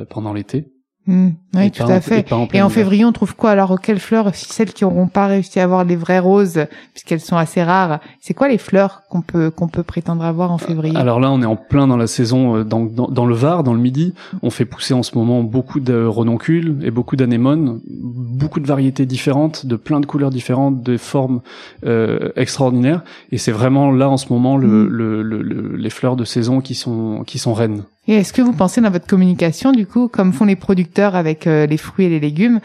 pendant 0.10 0.34
l'été 0.34 0.75
Mmh, 1.07 1.30
oui, 1.54 1.69
tout 1.69 1.84
à 1.84 2.02
fait. 2.02 2.25
Et, 2.54 2.62
en, 2.63 2.69
février, 2.69 3.06
on 3.06 3.12
trouve 3.12 3.36
quoi 3.36 3.52
alors? 3.52 3.80
Quelles 3.80 4.00
fleurs 4.00 4.34
Celles 4.34 4.74
qui 4.74 4.84
n'auront 4.84 5.07
pas 5.07 5.28
réussi 5.28 5.60
à 5.60 5.63
avoir 5.63 5.84
les 5.84 5.96
vraies 5.96 6.19
roses, 6.19 6.66
puisqu'elles 6.94 7.19
sont 7.19 7.38
assez 7.38 7.62
rares, 7.62 8.00
c'est 8.22 8.34
quoi 8.34 8.48
les 8.48 8.57
fleurs 8.57 9.04
qu'on 9.10 9.22
peut 9.22 9.52
qu'on 9.52 9.68
peut 9.68 9.84
prétendre 9.84 10.24
avoir 10.24 10.52
en 10.52 10.57
février? 10.57 10.98
Alors 10.98 11.19
là, 11.19 11.30
on 11.31 11.44
est 11.44 11.46
en 11.46 11.57
plein 11.57 11.86
dans 11.86 11.98
la 11.98 12.07
saison, 12.07 12.57
euh, 12.57 12.63
dans, 12.63 12.86
dans, 12.86 13.07
dans, 13.07 13.28
le 13.28 13.36
Var, 13.36 13.63
dans 13.63 13.74
le 13.74 13.80
Midi. 13.80 14.16
On 14.42 14.50
fait 14.50 14.66
pousser 14.66 14.96
en 14.96 15.04
ce 15.04 15.16
moment 15.16 15.44
beaucoup 15.44 15.80
de 15.80 16.04
renoncules 16.06 16.80
et 16.81 16.90
beaucoup 16.90 17.16
d'anémones, 17.16 17.81
beaucoup 17.88 18.60
de 18.60 18.68
variétés 18.68 19.06
différentes, 19.06 19.68
de 19.68 19.75
plein 19.75 20.00
de 20.00 20.08
couleurs 20.08 20.31
différentes, 20.31 20.81
de 20.81 20.98
formes 20.98 21.42
euh, 21.86 22.31
extraordinaires. 22.36 23.04
Et 23.31 23.38
c'est 23.38 23.51
vraiment 23.51 23.92
là 23.92 24.10
en 24.10 24.18
ce 24.18 24.34
moment 24.34 24.58
le, 24.58 24.68
mmh. 24.68 24.88
le, 24.88 25.22
le, 25.22 25.75
les 25.75 25.89
fleurs 25.91 26.15
de 26.15 26.25
saison 26.25 26.62
qui 26.62 26.74
sont 26.74 27.24
qui 27.27 27.38
sont 27.38 27.53
reines. 27.53 27.84
Et 28.08 28.16
est-ce 28.16 28.34
que 28.34 28.42
vous 28.42 28.54
pensez 28.54 28.82
dans 28.82 28.92
votre 28.92 29.08
communication, 29.08 29.72
du 29.72 29.88
coup, 29.88 30.08
comme 30.08 30.32
font 30.32 30.46
les 30.46 30.56
producteurs 30.56 31.16
avec 31.16 31.48
euh, 31.48 31.66
les 31.66 31.78
fruits 31.78 32.06
et 32.06 32.10
les 32.10 32.20
légumes, 32.20 32.60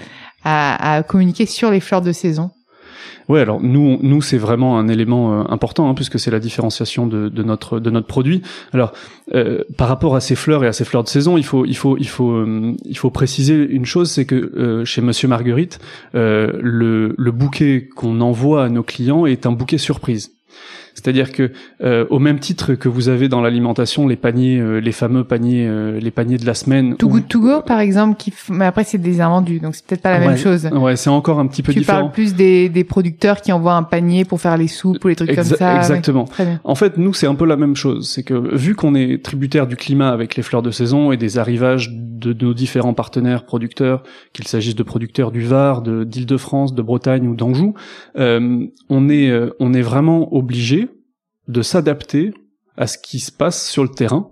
à, 0.44 1.02
communiquer 1.06 1.46
sur 1.46 1.70
les 1.70 1.80
fleurs 1.80 2.02
de 2.02 2.12
saison? 2.12 2.50
Oui, 3.28 3.38
alors 3.38 3.60
nous, 3.60 3.98
nous 4.02 4.22
c'est 4.22 4.38
vraiment 4.38 4.78
un 4.78 4.88
élément 4.88 5.32
euh, 5.32 5.44
important 5.50 5.88
hein, 5.88 5.94
puisque 5.94 6.18
c'est 6.18 6.32
la 6.32 6.40
différenciation 6.40 7.06
de, 7.06 7.30
notre 7.42 7.78
de 7.78 7.88
notre 7.88 8.08
produit. 8.08 8.42
Alors, 8.72 8.92
euh, 9.34 9.62
par 9.76 9.86
rapport 9.86 10.16
à 10.16 10.20
ces 10.20 10.34
fleurs 10.34 10.64
et 10.64 10.66
à 10.66 10.72
ces 10.72 10.84
fleurs 10.84 11.04
de 11.04 11.08
saison, 11.08 11.38
il 11.38 11.44
faut 11.44 11.64
il 11.64 11.76
faut 11.76 11.96
il 11.96 12.08
faut 12.08 12.44
il 12.84 12.98
faut 12.98 13.10
préciser 13.10 13.54
une 13.54 13.84
chose, 13.84 14.10
c'est 14.10 14.24
que 14.24 14.82
chez 14.84 15.00
Monsieur 15.00 15.28
Marguerite, 15.28 15.78
le, 16.12 17.14
le 17.16 17.30
bouquet 17.30 17.88
qu'on 17.94 18.20
envoie 18.20 18.64
à 18.64 18.68
nos 18.68 18.82
clients 18.82 19.26
est 19.26 19.46
un 19.46 19.52
bouquet 19.52 19.78
surprise. 19.78 20.32
C'est-à-dire 21.02 21.32
que 21.32 21.50
euh, 21.82 22.04
au 22.10 22.18
même 22.18 22.38
titre 22.38 22.74
que 22.74 22.88
vous 22.88 23.08
avez 23.08 23.28
dans 23.28 23.40
l'alimentation 23.40 24.06
les 24.06 24.16
paniers, 24.16 24.60
euh, 24.60 24.80
les 24.80 24.92
fameux 24.92 25.24
paniers, 25.24 25.66
euh, 25.66 25.98
les 25.98 26.10
paniers 26.10 26.36
de 26.36 26.44
la 26.44 26.52
semaine. 26.52 26.96
Too 26.96 27.08
Good 27.08 27.28
To 27.28 27.40
Go, 27.40 27.62
par 27.62 27.80
exemple, 27.80 28.16
qui 28.18 28.34
mais 28.50 28.66
après 28.66 28.84
c'est 28.84 28.98
des 28.98 29.22
invendus, 29.22 29.60
donc 29.60 29.74
c'est 29.74 29.86
peut-être 29.86 30.02
pas 30.02 30.18
la 30.18 30.26
même 30.26 30.36
chose. 30.36 30.68
Ouais, 30.72 30.96
c'est 30.96 31.08
encore 31.08 31.38
un 31.38 31.46
petit 31.46 31.62
peu 31.62 31.72
différent. 31.72 31.98
Tu 31.98 32.02
parles 32.02 32.12
plus 32.12 32.34
des, 32.34 32.68
des 32.68 32.84
producteurs 32.84 33.40
qui 33.40 33.50
envoient 33.50 33.76
un 33.76 33.82
panier 33.82 34.26
pour 34.26 34.42
faire 34.42 34.58
les 34.58 34.68
soupes 34.68 35.02
ou 35.02 35.08
les 35.08 35.16
trucs 35.16 35.34
comme 35.34 35.42
ça. 35.42 35.78
Exactement. 35.78 36.24
très 36.24 36.44
bien. 36.44 36.60
En 36.64 36.74
fait, 36.74 36.98
nous 36.98 37.14
c'est 37.14 37.26
un 37.26 37.34
peu 37.34 37.46
la 37.46 37.56
même 37.56 37.76
chose. 37.76 38.10
C'est 38.10 38.22
que 38.22 38.54
vu 38.54 38.74
qu'on 38.74 38.94
est 38.94 39.24
tributaire 39.24 39.66
du 39.66 39.76
climat 39.76 40.10
avec 40.10 40.36
les 40.36 40.42
fleurs 40.42 40.62
de 40.62 40.70
saison 40.70 41.12
et 41.12 41.16
des 41.16 41.38
arrivages 41.38 41.90
de, 41.92 42.34
nos 42.44 42.52
différents 42.52 42.94
partenaires 42.94 43.44
producteurs, 43.46 44.02
qu'il 44.34 44.46
s'agisse 44.46 44.74
de 44.74 44.82
producteurs 44.82 45.30
du 45.30 45.40
Var, 45.40 45.80
de 45.80 46.04
d'Île-de-France, 46.04 46.74
de 46.74 46.82
Bretagne 46.82 47.26
ou 47.26 47.34
d'Anjou, 47.34 47.72
on 48.16 49.08
est 49.08 49.32
on 49.58 49.72
est 49.72 49.82
vraiment 49.82 50.34
obligé 50.34 50.89
de 51.50 51.62
s'adapter 51.62 52.32
à 52.76 52.86
ce 52.86 52.98
qui 52.98 53.20
se 53.20 53.32
passe 53.32 53.68
sur 53.68 53.82
le 53.82 53.90
terrain. 53.90 54.30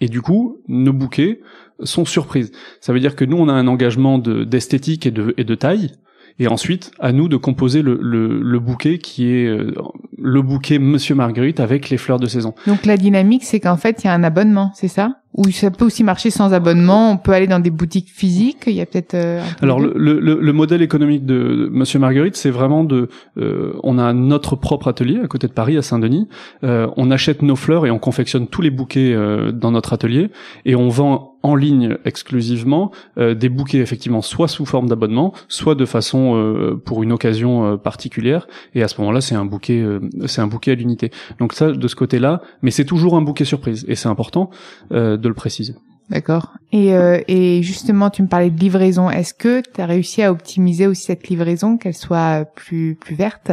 Et 0.00 0.08
du 0.08 0.20
coup, 0.20 0.62
nos 0.68 0.92
bouquets 0.92 1.40
sont 1.82 2.04
surprises. 2.04 2.52
Ça 2.80 2.92
veut 2.92 3.00
dire 3.00 3.16
que 3.16 3.24
nous, 3.24 3.36
on 3.36 3.48
a 3.48 3.52
un 3.52 3.66
engagement 3.68 4.18
d'esthétique 4.18 5.06
et, 5.06 5.10
de, 5.10 5.34
et 5.36 5.44
de 5.44 5.54
taille. 5.54 5.92
Et 6.40 6.48
ensuite, 6.48 6.90
à 6.98 7.12
nous 7.12 7.28
de 7.28 7.36
composer 7.36 7.82
le, 7.82 7.96
le, 8.02 8.58
bouquet 8.58 8.98
qui 8.98 9.32
est 9.32 9.46
euh, 9.46 9.72
le 10.18 10.42
bouquet 10.42 10.80
Monsieur 10.80 11.14
Marguerite 11.14 11.60
avec 11.60 11.90
les 11.90 11.96
fleurs 11.96 12.18
de 12.18 12.26
saison. 12.26 12.54
Donc 12.66 12.86
la 12.86 12.96
dynamique, 12.96 13.44
c'est 13.44 13.60
qu'en 13.60 13.76
fait, 13.76 14.02
il 14.02 14.08
y 14.08 14.10
a 14.10 14.14
un 14.14 14.24
abonnement, 14.24 14.72
c'est 14.74 14.88
ça? 14.88 15.20
Ou 15.34 15.50
ça 15.50 15.70
peut 15.70 15.84
aussi 15.84 16.04
marcher 16.04 16.30
sans 16.30 16.52
abonnement. 16.52 17.10
On 17.10 17.16
peut 17.16 17.32
aller 17.32 17.48
dans 17.48 17.58
des 17.58 17.70
boutiques 17.70 18.08
physiques. 18.08 18.64
Il 18.66 18.74
y 18.74 18.80
a 18.80 18.86
peut-être. 18.86 19.14
Euh, 19.14 19.42
Alors 19.62 19.80
le, 19.80 19.92
le, 19.96 20.20
le, 20.20 20.52
modèle 20.52 20.80
économique 20.80 21.26
de 21.26 21.68
Monsieur 21.72 21.98
Marguerite, 21.98 22.36
c'est 22.36 22.50
vraiment 22.50 22.84
de. 22.84 23.08
Euh, 23.38 23.72
on 23.82 23.98
a 23.98 24.12
notre 24.12 24.54
propre 24.54 24.88
atelier 24.88 25.18
à 25.22 25.26
côté 25.26 25.48
de 25.48 25.52
Paris, 25.52 25.76
à 25.76 25.82
Saint-Denis. 25.82 26.28
Euh, 26.62 26.86
on 26.96 27.10
achète 27.10 27.42
nos 27.42 27.56
fleurs 27.56 27.84
et 27.84 27.90
on 27.90 27.98
confectionne 27.98 28.46
tous 28.46 28.62
les 28.62 28.70
bouquets 28.70 29.12
euh, 29.12 29.50
dans 29.50 29.72
notre 29.72 29.92
atelier 29.92 30.30
et 30.64 30.76
on 30.76 30.88
vend 30.88 31.32
en 31.42 31.56
ligne 31.56 31.98
exclusivement 32.06 32.90
des 33.18 33.50
bouquets 33.50 33.76
effectivement 33.76 34.22
soit 34.22 34.48
sous 34.48 34.64
forme 34.64 34.88
d'abonnement, 34.88 35.34
soit 35.46 35.74
de 35.74 35.84
façon 35.84 36.78
pour 36.86 37.02
une 37.02 37.12
occasion 37.12 37.76
particulière. 37.76 38.48
Et 38.74 38.82
à 38.82 38.88
ce 38.88 38.98
moment-là, 39.02 39.20
c'est 39.20 39.34
un 39.34 39.44
bouquet, 39.44 39.84
c'est 40.24 40.40
un 40.40 40.46
bouquet 40.46 40.70
à 40.70 40.74
l'unité. 40.74 41.10
Donc 41.40 41.52
ça, 41.52 41.70
de 41.70 41.86
ce 41.86 41.96
côté-là, 41.96 42.40
mais 42.62 42.70
c'est 42.70 42.86
toujours 42.86 43.14
un 43.14 43.20
bouquet 43.20 43.44
surprise 43.44 43.84
et 43.88 43.94
c'est 43.94 44.08
important 44.08 44.48
de 44.90 45.23
le 45.28 45.34
préciser. 45.34 45.74
D'accord. 46.10 46.54
Et, 46.74 46.92
euh, 46.92 47.20
et 47.28 47.62
justement, 47.62 48.10
tu 48.10 48.20
me 48.20 48.26
parlais 48.26 48.50
de 48.50 48.58
livraison. 48.58 49.08
Est-ce 49.08 49.32
que 49.32 49.62
tu 49.62 49.80
as 49.80 49.86
réussi 49.86 50.24
à 50.24 50.32
optimiser 50.32 50.88
aussi 50.88 51.04
cette 51.04 51.28
livraison, 51.28 51.76
qu'elle 51.76 51.94
soit 51.94 52.46
plus 52.56 52.96
plus 52.96 53.14
verte? 53.14 53.52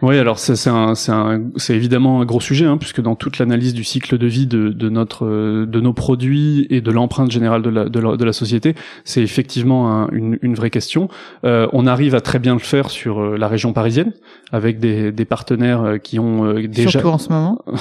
Oui, 0.00 0.16
alors 0.16 0.38
c'est 0.38 0.56
c'est 0.56 0.70
un 0.70 0.94
un 1.08 1.42
évidemment 1.68 2.22
un 2.22 2.24
gros 2.24 2.40
sujet, 2.40 2.64
hein, 2.64 2.78
puisque 2.78 3.02
dans 3.02 3.14
toute 3.14 3.38
l'analyse 3.38 3.74
du 3.74 3.84
cycle 3.84 4.16
de 4.16 4.26
vie 4.26 4.46
de, 4.46 4.70
de 4.70 4.88
notre 4.88 5.26
de 5.66 5.80
nos 5.80 5.92
produits 5.92 6.66
et 6.70 6.80
de 6.80 6.90
l'empreinte 6.90 7.30
générale 7.30 7.60
de 7.60 7.68
la, 7.68 7.90
de 7.90 8.00
la 8.00 8.16
de 8.16 8.24
la 8.24 8.32
société, 8.32 8.74
c'est 9.04 9.20
effectivement 9.20 10.08
une, 10.10 10.38
une 10.40 10.54
vraie 10.54 10.70
question. 10.70 11.08
Euh, 11.44 11.68
on 11.74 11.86
arrive 11.86 12.14
à 12.14 12.22
très 12.22 12.38
bien 12.38 12.54
le 12.54 12.60
faire 12.60 12.88
sur 12.88 13.20
euh, 13.20 13.36
la 13.36 13.48
région 13.48 13.74
parisienne, 13.74 14.12
avec 14.50 14.78
des, 14.78 15.12
des 15.12 15.24
partenaires 15.26 15.82
euh, 15.82 15.98
qui 15.98 16.18
ont 16.18 16.46
euh, 16.46 16.66
déjà 16.66 16.90
surtout 16.90 17.08
en 17.08 17.18
ce 17.18 17.28
moment. 17.28 17.62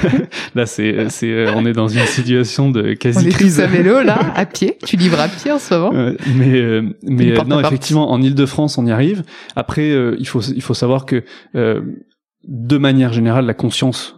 Là, 0.54 0.66
c'est 0.66 1.08
c'est 1.08 1.46
on 1.54 1.64
est 1.64 1.72
dans 1.72 1.88
une 1.88 2.04
situation 2.04 2.70
de 2.70 2.92
quasi 2.92 3.28
à 3.60 3.66
vélo 3.86 4.02
là, 4.02 4.18
à 4.34 4.46
pied. 4.46 4.78
Tu 4.84 4.96
livres 4.96 5.20
à 5.20 5.28
pied 5.28 5.52
en 5.52 5.58
ce 5.58 5.74
moment. 5.74 5.92
mais 6.36 6.60
euh, 6.60 6.82
mais 7.02 7.32
euh, 7.32 7.44
non, 7.44 7.60
effectivement, 7.60 8.10
en 8.10 8.20
Île-de-France, 8.20 8.78
on 8.78 8.86
y 8.86 8.90
arrive. 8.90 9.24
Après, 9.54 9.90
euh, 9.90 10.16
il 10.18 10.26
faut 10.26 10.40
il 10.40 10.62
faut 10.62 10.74
savoir 10.74 11.06
que 11.06 11.24
de 11.54 12.78
manière 12.78 13.12
générale, 13.12 13.46
la 13.46 13.54
conscience 13.54 14.16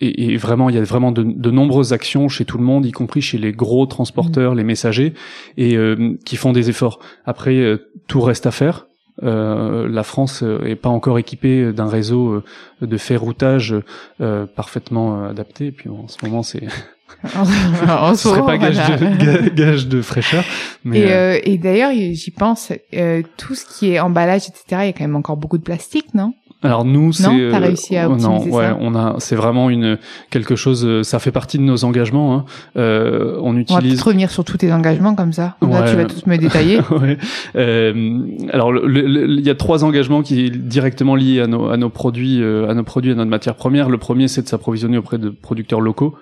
et, 0.00 0.32
et, 0.32 0.36
vraiment, 0.36 0.70
il 0.70 0.74
y 0.74 0.78
a 0.78 0.82
vraiment 0.82 1.12
de, 1.12 1.22
de, 1.22 1.50
nombreuses 1.50 1.92
actions 1.92 2.28
chez 2.28 2.44
tout 2.44 2.58
le 2.58 2.64
monde, 2.64 2.84
y 2.84 2.92
compris 2.92 3.20
chez 3.20 3.38
les 3.38 3.52
gros 3.52 3.86
transporteurs, 3.86 4.54
mmh. 4.54 4.56
les 4.56 4.64
messagers, 4.64 5.14
et 5.56 5.76
qui 6.24 6.36
font 6.36 6.52
des 6.52 6.70
efforts. 6.70 6.98
Après, 7.24 7.78
tout 8.06 8.20
reste 8.20 8.46
à 8.46 8.50
faire. 8.50 8.86
Euh, 9.22 9.88
la 9.88 10.02
France 10.02 10.42
est 10.42 10.74
pas 10.74 10.88
encore 10.88 11.18
équipée 11.18 11.72
d'un 11.72 11.88
réseau 11.88 12.42
de 12.80 12.96
ferroutage 12.96 13.74
euh, 14.20 14.46
parfaitement 14.46 15.24
adapté. 15.24 15.66
Et 15.66 15.72
puis 15.72 15.88
en 15.88 16.08
ce 16.08 16.16
moment, 16.24 16.42
c'est 16.42 16.66
ce 17.24 18.14
serait 18.16 18.42
pas 18.42 18.58
gage, 18.58 18.76
de, 18.76 19.48
gage 19.48 19.88
de 19.88 20.02
fraîcheur. 20.02 20.44
Mais 20.84 21.00
et, 21.00 21.12
euh, 21.12 21.34
euh 21.34 21.40
et 21.44 21.58
d'ailleurs, 21.58 21.92
j'y 21.92 22.30
pense, 22.30 22.72
euh, 22.94 23.22
tout 23.36 23.54
ce 23.54 23.64
qui 23.64 23.92
est 23.92 24.00
emballage, 24.00 24.48
etc. 24.48 24.64
Il 24.70 24.86
y 24.86 24.88
a 24.88 24.92
quand 24.92 25.04
même 25.04 25.16
encore 25.16 25.36
beaucoup 25.36 25.58
de 25.58 25.62
plastique, 25.62 26.14
non? 26.14 26.34
Alors 26.64 26.86
nous, 26.86 27.12
c'est 27.12 27.24
non, 27.24 27.50
t'as 27.50 27.58
réussi 27.58 27.96
à 27.96 28.08
optimiser 28.08 28.50
non, 28.50 28.56
ouais, 28.56 28.70
on 28.80 28.94
a, 28.94 29.16
c'est 29.18 29.36
vraiment 29.36 29.68
une 29.68 29.98
quelque 30.30 30.56
chose. 30.56 30.84
Euh, 30.86 31.02
ça 31.02 31.18
fait 31.18 31.30
partie 31.30 31.58
de 31.58 31.62
nos 31.62 31.84
engagements. 31.84 32.34
Hein. 32.34 32.44
Euh, 32.78 33.38
on 33.42 33.56
utilise. 33.56 33.92
On 33.92 33.96
va 33.96 34.02
revenir 34.04 34.30
sur 34.30 34.44
tous 34.44 34.56
tes 34.56 34.72
engagements 34.72 35.14
comme 35.14 35.34
ça. 35.34 35.56
Ouais. 35.60 35.72
Là, 35.72 35.82
tu 35.90 35.96
vas 35.96 36.06
tous 36.06 36.26
me 36.26 36.36
détailler. 36.38 36.80
ouais. 36.90 37.18
euh, 37.56 38.18
alors, 38.50 38.72
il 38.88 39.40
y 39.40 39.50
a 39.50 39.54
trois 39.54 39.84
engagements 39.84 40.22
qui 40.22 40.46
sont 40.46 40.52
directement 40.56 41.16
liés 41.16 41.40
à 41.40 41.46
nos 41.46 41.68
à 41.68 41.76
nos 41.76 41.90
produits, 41.90 42.42
euh, 42.42 42.70
à 42.70 42.74
nos 42.74 42.82
produits, 42.82 43.12
à 43.12 43.14
notre 43.14 43.30
matière 43.30 43.56
première. 43.56 43.90
Le 43.90 43.98
premier, 43.98 44.26
c'est 44.28 44.42
de 44.42 44.48
s'approvisionner 44.48 44.96
auprès 44.96 45.18
de 45.18 45.28
producteurs 45.28 45.82
locaux. 45.82 46.14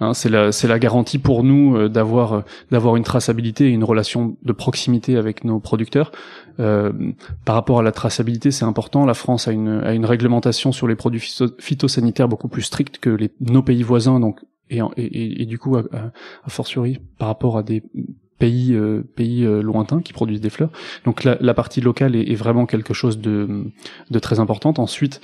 Hein, 0.00 0.14
c'est 0.14 0.28
la 0.28 0.52
c'est 0.52 0.68
la 0.68 0.78
garantie 0.78 1.18
pour 1.18 1.44
nous 1.44 1.76
euh, 1.76 1.88
d'avoir 1.88 2.44
d'avoir 2.70 2.96
une 2.96 3.04
traçabilité 3.04 3.66
et 3.66 3.70
une 3.70 3.84
relation 3.84 4.36
de 4.42 4.52
proximité 4.52 5.16
avec 5.16 5.44
nos 5.44 5.58
producteurs. 5.58 6.12
Euh, 6.58 6.92
par 7.44 7.54
rapport 7.54 7.78
à 7.78 7.82
la 7.82 7.92
traçabilité, 7.92 8.50
c'est 8.50 8.64
important. 8.64 9.06
La 9.06 9.14
France 9.14 9.48
a 9.48 9.52
une, 9.52 9.80
a 9.84 9.94
une 9.94 10.04
réglementation 10.04 10.72
sur 10.72 10.88
les 10.88 10.96
produits 10.96 11.22
phytosanitaires 11.58 12.28
beaucoup 12.28 12.48
plus 12.48 12.62
stricte 12.62 12.98
que 12.98 13.10
les, 13.10 13.30
nos 13.40 13.62
pays 13.62 13.82
voisins, 13.82 14.20
donc 14.20 14.40
et, 14.70 14.80
et, 14.96 15.42
et, 15.42 15.46
du 15.46 15.58
coup, 15.58 15.76
à, 15.76 15.82
à, 16.44 16.50
fortiori, 16.50 17.00
par 17.18 17.28
rapport 17.28 17.58
à 17.58 17.62
des 17.62 17.82
pays 18.38 18.74
euh, 18.74 19.02
pays 19.14 19.44
euh, 19.44 19.60
lointains 19.60 20.00
qui 20.00 20.12
produisent 20.12 20.40
des 20.40 20.50
fleurs. 20.50 20.70
Donc 21.04 21.24
la, 21.24 21.36
la 21.40 21.54
partie 21.54 21.80
locale 21.80 22.16
est, 22.16 22.30
est, 22.30 22.34
vraiment 22.34 22.66
quelque 22.66 22.94
chose 22.94 23.18
de, 23.18 23.66
de 24.10 24.18
très 24.18 24.40
importante. 24.40 24.78
Ensuite, 24.78 25.20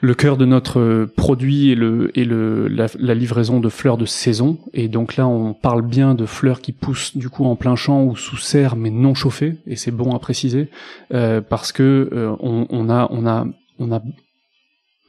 le 0.00 0.14
cœur 0.14 0.36
de 0.36 0.44
notre 0.44 1.08
produit 1.16 1.72
est 1.72 1.74
le 1.74 2.68
la, 2.68 3.14
livraison 3.14 3.60
de 3.60 3.68
fleurs 3.68 3.96
de 3.96 4.06
saison. 4.06 4.58
Et 4.72 4.88
donc 4.88 5.16
là 5.16 5.26
on 5.26 5.54
parle 5.54 5.82
bien 5.82 6.14
de 6.14 6.26
fleurs 6.26 6.60
qui 6.60 6.72
poussent 6.72 7.16
du 7.16 7.28
coup 7.28 7.44
en 7.44 7.56
plein 7.56 7.76
champ 7.76 8.04
ou 8.04 8.16
sous 8.16 8.36
serre 8.36 8.76
mais 8.76 8.90
non 8.90 9.14
chauffées. 9.14 9.56
Et 9.66 9.76
c'est 9.76 9.90
bon 9.90 10.14
à 10.14 10.18
préciser 10.18 10.70
euh, 11.12 11.40
parce 11.40 11.72
que 11.72 12.08
euh, 12.12 12.36
on, 12.40 12.66
on, 12.70 12.88
a 12.90 13.08
on 13.10 13.26
a 13.26 13.46
on 13.78 13.92
a 13.92 14.02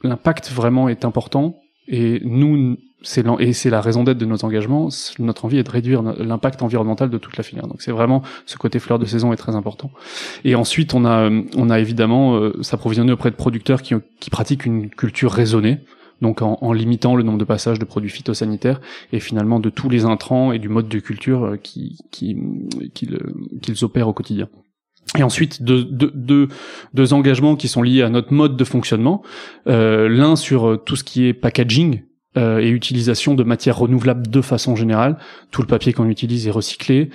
l'impact 0.02 0.50
vraiment 0.50 0.88
est 0.88 1.04
important. 1.04 1.56
Et 1.86 2.20
nous 2.24 2.76
c'est 3.02 3.24
et 3.38 3.52
c'est 3.52 3.70
la 3.70 3.80
raison 3.80 4.04
d'être 4.04 4.18
de 4.18 4.26
nos 4.26 4.44
engagements. 4.44 4.88
Notre 5.18 5.44
envie 5.44 5.58
est 5.58 5.62
de 5.62 5.70
réduire 5.70 6.02
l'impact 6.02 6.62
environnemental 6.62 7.10
de 7.10 7.18
toute 7.18 7.36
la 7.36 7.42
filière. 7.42 7.66
Donc 7.66 7.82
c'est 7.82 7.92
vraiment 7.92 8.22
ce 8.46 8.56
côté 8.56 8.78
fleur 8.78 8.98
de 8.98 9.06
saison 9.06 9.32
est 9.32 9.36
très 9.36 9.54
important. 9.54 9.90
Et 10.44 10.54
ensuite 10.54 10.94
on 10.94 11.04
a 11.04 11.30
on 11.56 11.70
a 11.70 11.78
évidemment 11.78 12.36
euh, 12.36 12.62
s'approvisionner 12.62 13.12
auprès 13.12 13.30
de 13.30 13.36
producteurs 13.36 13.82
qui 13.82 13.94
qui 14.20 14.30
pratiquent 14.30 14.66
une 14.66 14.90
culture 14.90 15.32
raisonnée. 15.32 15.78
Donc 16.20 16.42
en, 16.42 16.58
en, 16.60 16.74
limitant 16.74 17.16
le 17.16 17.22
nombre 17.22 17.38
de 17.38 17.44
passages 17.44 17.78
de 17.78 17.86
produits 17.86 18.10
phytosanitaires 18.10 18.82
et 19.10 19.20
finalement 19.20 19.58
de 19.58 19.70
tous 19.70 19.88
les 19.88 20.04
intrants 20.04 20.52
et 20.52 20.58
du 20.58 20.68
mode 20.68 20.88
de 20.88 20.98
culture 20.98 21.44
euh, 21.44 21.56
qui 21.56 21.96
qui 22.10 22.36
qu'ils 22.92 23.84
opèrent 23.84 24.08
au 24.08 24.12
quotidien. 24.12 24.48
Et 25.18 25.22
ensuite, 25.24 25.62
deux, 25.62 25.82
deux, 25.84 26.48
deux, 26.94 27.12
engagements 27.12 27.56
qui 27.56 27.66
sont 27.66 27.82
liés 27.82 28.02
à 28.02 28.10
notre 28.10 28.32
mode 28.32 28.56
de 28.56 28.64
fonctionnement. 28.64 29.22
Euh, 29.66 30.08
L'un 30.08 30.36
sur 30.36 30.68
euh, 30.68 30.76
tout 30.76 30.94
ce 30.94 31.02
qui 31.02 31.26
est 31.26 31.32
packaging, 31.32 32.02
euh, 32.36 32.58
et 32.58 32.68
utilisation 32.68 33.34
de 33.34 33.42
matières 33.42 33.78
renouvelables 33.78 34.28
de 34.28 34.40
façon 34.40 34.76
générale. 34.76 35.16
Tout 35.50 35.62
le 35.62 35.66
papier 35.66 35.92
qu'on 35.92 36.08
utilise 36.08 36.46
est 36.46 36.52
recyclé, 36.52 37.10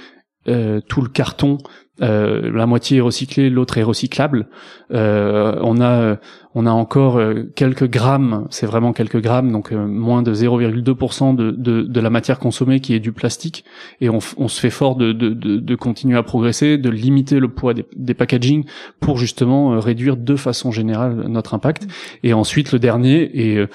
euh, 0.47 0.79
tout 0.87 1.01
le 1.01 1.09
carton, 1.09 1.57
euh, 2.01 2.51
la 2.53 2.65
moitié 2.65 2.97
est 2.97 3.01
recyclé, 3.01 3.49
l'autre 3.49 3.77
est 3.77 3.83
recyclable. 3.83 4.47
Euh, 4.93 5.57
on 5.61 5.81
a 5.81 6.17
on 6.53 6.65
a 6.65 6.71
encore 6.71 7.17
euh, 7.17 7.51
quelques 7.55 7.89
grammes, 7.89 8.47
c'est 8.49 8.65
vraiment 8.65 8.93
quelques 8.93 9.21
grammes, 9.21 9.51
donc 9.51 9.71
euh, 9.71 9.87
moins 9.87 10.21
de 10.21 10.33
0,2% 10.33 11.35
de, 11.35 11.51
de, 11.51 11.81
de, 11.81 11.99
la 11.99 12.09
matière 12.09 12.39
consommée 12.39 12.79
qui 12.79 12.93
est 12.93 12.99
du 12.99 13.11
plastique. 13.11 13.65
Et 14.01 14.09
on, 14.09 14.19
on 14.37 14.47
se 14.47 14.59
fait 14.59 14.69
fort 14.69 14.95
de, 14.95 15.11
de, 15.11 15.33
de, 15.33 15.75
continuer 15.75 16.17
à 16.17 16.23
progresser, 16.23 16.77
de 16.77 16.89
limiter 16.89 17.39
le 17.39 17.49
poids 17.49 17.73
des, 17.73 17.85
des 17.95 18.13
packaging 18.13 18.65
pour 18.99 19.17
justement 19.17 19.79
réduire 19.79 20.15
de 20.15 20.35
façon 20.35 20.71
générale 20.71 21.25
notre 21.27 21.53
impact. 21.53 21.87
Et 22.23 22.33
ensuite 22.33 22.71
le 22.71 22.79
dernier, 22.79 23.29
et 23.33 23.65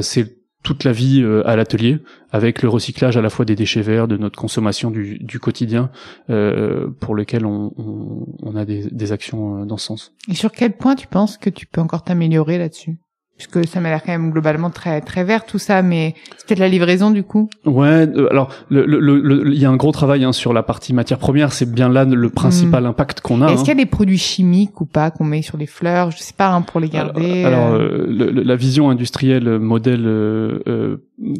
c'est 0.00 0.41
toute 0.62 0.84
la 0.84 0.92
vie 0.92 1.22
euh, 1.22 1.46
à 1.46 1.56
l'atelier, 1.56 1.98
avec 2.30 2.62
le 2.62 2.68
recyclage 2.68 3.16
à 3.16 3.20
la 3.20 3.30
fois 3.30 3.44
des 3.44 3.56
déchets 3.56 3.82
verts, 3.82 4.08
de 4.08 4.16
notre 4.16 4.38
consommation 4.38 4.90
du, 4.90 5.40
quotidien, 5.40 5.90
euh, 6.30 6.88
pour 7.00 7.14
lequel 7.14 7.44
on, 7.46 8.56
a 8.56 8.64
des, 8.64 8.88
des, 8.90 9.12
actions 9.12 9.62
euh, 9.62 9.64
dans 9.64 9.76
ce 9.76 9.86
sens. 9.86 10.12
Et 10.28 10.34
sur 10.34 10.52
quel 10.52 10.76
point 10.76 10.94
tu 10.94 11.06
penses 11.06 11.36
que 11.36 11.50
tu 11.50 11.66
peux 11.66 11.80
encore 11.80 12.04
t'améliorer 12.04 12.58
là-dessus? 12.58 12.98
Puisque 13.36 13.66
ça 13.66 13.80
m'a 13.80 13.88
l'air 13.88 14.02
quand 14.02 14.12
même 14.12 14.30
globalement 14.30 14.70
très 14.70 15.00
très 15.00 15.24
vert 15.24 15.44
tout 15.44 15.58
ça, 15.58 15.82
mais 15.82 16.14
c'est 16.36 16.46
peut-être 16.46 16.60
la 16.60 16.68
livraison 16.68 17.10
du 17.10 17.22
coup. 17.22 17.48
Ouais, 17.64 18.06
euh, 18.06 18.28
alors 18.30 18.50
il 18.70 18.78
le, 18.78 19.00
le, 19.00 19.54
y 19.54 19.64
a 19.64 19.70
un 19.70 19.76
gros 19.76 19.92
travail 19.92 20.24
hein, 20.24 20.32
sur 20.32 20.52
la 20.52 20.62
partie 20.62 20.92
matière 20.92 21.18
première, 21.18 21.52
c'est 21.52 21.70
bien 21.70 21.88
là 21.88 22.04
le 22.04 22.30
principal 22.30 22.84
hmm. 22.84 22.88
impact 22.88 23.20
qu'on 23.20 23.42
a. 23.42 23.46
Est-ce 23.46 23.54
hein. 23.54 23.64
qu'il 23.64 23.68
y 23.68 23.80
a 23.80 23.84
des 23.84 23.86
produits 23.86 24.18
chimiques 24.18 24.80
ou 24.80 24.86
pas 24.86 25.10
qu'on 25.10 25.24
met 25.24 25.42
sur 25.42 25.58
les 25.58 25.66
fleurs, 25.66 26.10
je 26.10 26.18
sais 26.18 26.34
pas, 26.36 26.50
hein, 26.50 26.62
pour 26.62 26.80
les 26.80 26.88
garder 26.88 27.44
Alors, 27.44 27.74
euh, 27.74 28.06
euh 28.08 28.42
la 28.44 28.56
vision 28.56 28.90
industrielle 28.90 29.58
modèle 29.58 30.04
euh, 30.06 30.96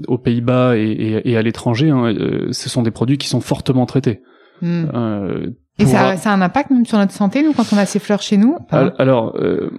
aux 0.08 0.18
Pays-Bas 0.18 0.76
et, 0.76 0.82
et, 0.82 1.30
et, 1.30 1.36
à 1.36 1.42
l'étranger, 1.42 1.90
hein, 1.90 2.14
ce 2.50 2.68
sont 2.68 2.82
des 2.82 2.90
produits 2.90 3.18
qui 3.18 3.28
sont 3.28 3.40
fortement 3.40 3.86
traités. 3.86 4.22
Hmm. 4.62 4.84
et 5.78 5.86
ça, 5.86 6.16
ça, 6.16 6.30
a 6.30 6.34
un 6.34 6.40
impact 6.40 6.70
même 6.70 6.86
sur 6.86 6.96
notre 6.96 7.12
santé, 7.12 7.42
nous, 7.42 7.52
quand 7.52 7.72
on 7.72 7.78
a 7.78 7.84
ces 7.84 7.98
fleurs 7.98 8.22
chez 8.22 8.36
nous 8.36 8.56
Alors, 8.70 9.34
euh, 9.36 9.70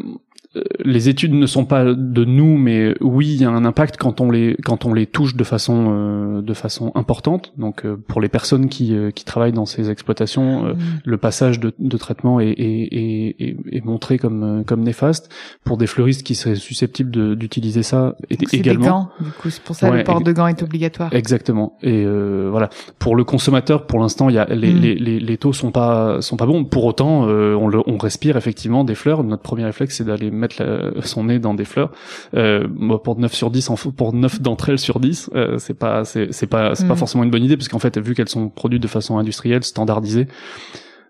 les 0.86 1.10
études 1.10 1.34
ne 1.34 1.48
sont 1.48 1.66
pas 1.66 1.84
de 1.84 2.26
nous, 2.26 2.58
mais 2.58 2.96
oui, 3.02 3.28
il 3.34 3.42
y 3.42 3.46
a 3.46 3.50
un 3.50 3.66
impact 3.66 3.98
quand 3.98 4.22
on 4.22 4.30
les 4.30 4.56
quand 4.64 4.86
on 4.86 4.94
les 4.94 5.08
touche 5.08 5.36
de 5.36 5.44
façon 5.44 5.88
euh, 5.90 6.42
de 6.42 6.54
façon 6.54 6.92
importante. 6.94 7.54
Donc 7.58 7.86
euh, 7.86 7.98
pour 8.08 8.22
les 8.22 8.30
personnes 8.30 8.70
qui 8.70 8.96
qui 9.16 9.26
travaillent 9.26 9.52
dans 9.54 9.66
ces 9.66 9.90
exploitations, 9.90 10.64
mm. 10.64 10.78
le 11.06 11.18
passage 11.18 11.60
de, 11.60 11.74
de 11.80 11.98
traitement 11.98 12.40
est, 12.40 12.50
est, 12.50 13.36
est, 13.40 13.58
est, 13.72 13.86
montré 13.86 14.20
comme 14.20 14.64
comme 14.66 14.82
néfaste. 14.82 15.30
Pour 15.64 15.78
des 15.78 15.88
fleuristes 15.88 16.24
qui 16.24 16.36
seraient 16.36 16.56
susceptibles 16.56 17.36
d'utiliser 17.36 17.82
ça 17.82 18.16
est, 18.30 18.54
également. 18.54 18.84
Des 18.84 18.90
gants, 18.90 19.10
du 19.22 19.32
coup, 19.32 19.50
c'est 19.50 19.64
pour 19.64 19.76
ça 19.76 19.90
le 19.90 20.04
port 20.04 20.22
de 20.22 20.32
gants 20.32 20.48
est 20.48 20.62
obligatoire. 20.62 21.14
Exactement. 21.14 21.78
Et 21.82 22.06
voilà. 22.06 22.70
Pour 23.00 23.16
le 23.16 23.24
consommateur, 23.24 23.88
pour 23.88 24.00
l'instant, 24.00 24.30
il 24.30 24.36
y 24.36 24.38
a 24.38 24.46
les, 24.46 24.72
mm. 24.72 24.80
les, 24.80 24.96
les, 24.96 25.20
les, 25.20 25.38
taux 25.38 25.54
sont 25.54 25.72
pas 25.72 26.22
sont 26.22 26.38
pas 26.38 26.46
bons. 26.46 26.64
Pour 26.64 26.86
autant, 26.86 27.24
on, 27.24 27.68
le, 27.68 27.82
on 27.88 27.98
respire 27.98 28.38
effectivement 28.38 28.84
des 28.84 28.96
fleurs. 28.96 29.24
Notre 29.24 29.42
premier 29.42 29.66
réflexe, 29.66 29.98
c'est 29.98 30.04
d'aller 30.04 30.30
mettre 30.44 30.94
son 31.04 31.26
nez 31.26 31.40
dans 31.40 31.54
des 31.54 31.66
fleurs. 31.66 31.92
Euh, 32.36 32.68
pour 33.04 33.18
9 33.18 33.34
sur 33.34 33.50
10, 33.50 33.70
pour 33.96 34.14
9 34.14 34.42
d'entre 34.42 34.70
elles 34.70 34.80
sur 34.80 35.00
10, 35.00 35.32
euh, 35.36 35.58
c'est 35.58 35.74
pas 35.74 36.04
c'est 36.06 36.48
pas 36.48 36.76
c'est 36.76 36.88
pas 36.88 36.94
mm. 36.94 36.98
forcément 36.98 37.24
une 37.24 37.32
bonne 37.32 37.44
idée 37.44 37.58
parce 37.58 37.70
qu'en 37.70 37.80
fait 37.80 37.98
vu 37.98 38.14
qu'elles 38.14 38.30
sont 38.30 38.50
produites 38.50 38.82
de 38.82 38.88
façon 38.88 39.18
industrielle, 39.18 39.64
standardisée, 39.64 40.28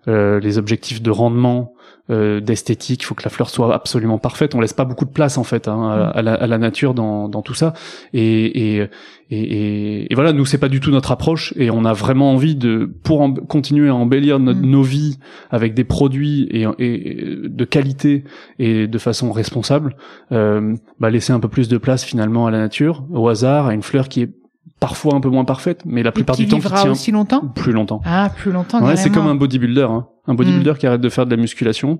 les 0.07 0.57
objectifs 0.57 1.01
de 1.01 1.11
rendement, 1.11 1.73
euh, 2.09 2.41
d'esthétique, 2.41 3.01
il 3.01 3.05
faut 3.05 3.15
que 3.15 3.23
la 3.23 3.29
fleur 3.29 3.49
soit 3.49 3.73
absolument 3.73 4.17
parfaite. 4.17 4.55
On 4.55 4.59
laisse 4.59 4.73
pas 4.73 4.83
beaucoup 4.83 5.05
de 5.05 5.11
place 5.11 5.37
en 5.37 5.45
fait 5.45 5.69
hein, 5.69 6.11
à, 6.13 6.21
la, 6.21 6.33
à, 6.33 6.47
la, 6.47 6.57
nature 6.57 6.93
dans, 6.93 7.29
dans 7.29 7.41
tout 7.41 7.53
ça. 7.53 7.73
Et, 8.11 8.73
et, 8.75 8.89
et, 9.29 10.11
et, 10.11 10.13
voilà, 10.13 10.33
nous 10.33 10.45
c'est 10.45 10.57
pas 10.57 10.67
du 10.67 10.81
tout 10.81 10.91
notre 10.91 11.13
approche 11.13 11.53
et 11.55 11.71
on 11.71 11.85
a 11.85 11.93
vraiment 11.93 12.33
envie 12.33 12.55
de 12.55 12.91
pour 13.03 13.25
continuer 13.47 13.87
à 13.87 13.95
embellir 13.95 14.39
notre, 14.39 14.59
mm. 14.59 14.65
nos 14.65 14.83
vies 14.83 15.17
avec 15.49 15.75
des 15.75 15.85
produits 15.85 16.49
et, 16.51 16.67
et, 16.77 17.37
de 17.41 17.63
qualité 17.63 18.25
et 18.59 18.87
de 18.87 18.97
façon 18.97 19.31
responsable, 19.31 19.95
euh, 20.33 20.75
bah 20.99 21.09
laisser 21.09 21.31
un 21.31 21.39
peu 21.39 21.47
plus 21.47 21.69
de 21.69 21.77
place 21.77 22.03
finalement 22.03 22.47
à 22.47 22.51
la 22.51 22.57
nature, 22.57 23.05
au 23.13 23.29
hasard, 23.29 23.67
à 23.67 23.73
une 23.73 23.81
fleur 23.81 24.09
qui 24.09 24.23
est 24.23 24.31
parfois 24.79 25.15
un 25.15 25.21
peu 25.21 25.29
moins 25.29 25.45
parfaite, 25.45 25.83
mais 25.85 26.03
la 26.03 26.11
plupart 26.11 26.35
du 26.35 26.47
temps 26.47 26.59
qui 26.59 26.67
tient 26.67 26.91
aussi 26.91 27.11
longtemps? 27.11 27.47
Plus 27.47 27.71
longtemps. 27.71 28.01
Ah, 28.05 28.29
plus 28.35 28.51
longtemps. 28.51 28.83
Ouais, 28.83 28.97
c'est 28.97 29.09
comme 29.09 29.27
un 29.27 29.35
bodybuilder. 29.35 29.87
Hein. 29.89 30.07
Un 30.27 30.33
bodybuilder 30.33 30.71
hmm. 30.71 30.77
qui 30.77 30.87
arrête 30.87 31.01
de 31.01 31.09
faire 31.09 31.25
de 31.25 31.31
la 31.31 31.37
musculation, 31.37 31.99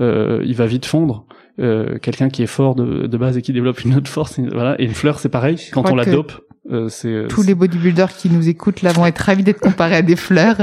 euh, 0.00 0.42
il 0.44 0.54
va 0.54 0.66
vite 0.66 0.86
fondre. 0.86 1.26
Euh, 1.60 1.98
quelqu'un 1.98 2.30
qui 2.30 2.42
est 2.42 2.48
fort 2.48 2.74
de, 2.74 3.06
de, 3.06 3.16
base 3.16 3.38
et 3.38 3.42
qui 3.42 3.52
développe 3.52 3.84
une 3.84 3.94
autre 3.94 4.10
force, 4.10 4.40
voilà. 4.40 4.74
Et 4.80 4.84
une 4.84 4.94
fleur, 4.94 5.20
c'est 5.20 5.28
pareil. 5.28 5.56
Quand 5.72 5.88
on 5.88 5.94
la 5.94 6.04
dope, 6.04 6.32
euh, 6.70 6.88
c'est 6.88 7.26
tous 7.28 7.42
les 7.42 7.54
bodybuilders 7.54 8.16
qui 8.16 8.30
nous 8.30 8.48
écoutent 8.48 8.80
là 8.80 8.92
vont 8.92 9.04
être 9.04 9.18
ravis 9.18 9.42
d'être 9.42 9.60
comparés 9.60 9.96
à 9.96 10.02
des 10.02 10.16
fleurs. 10.16 10.56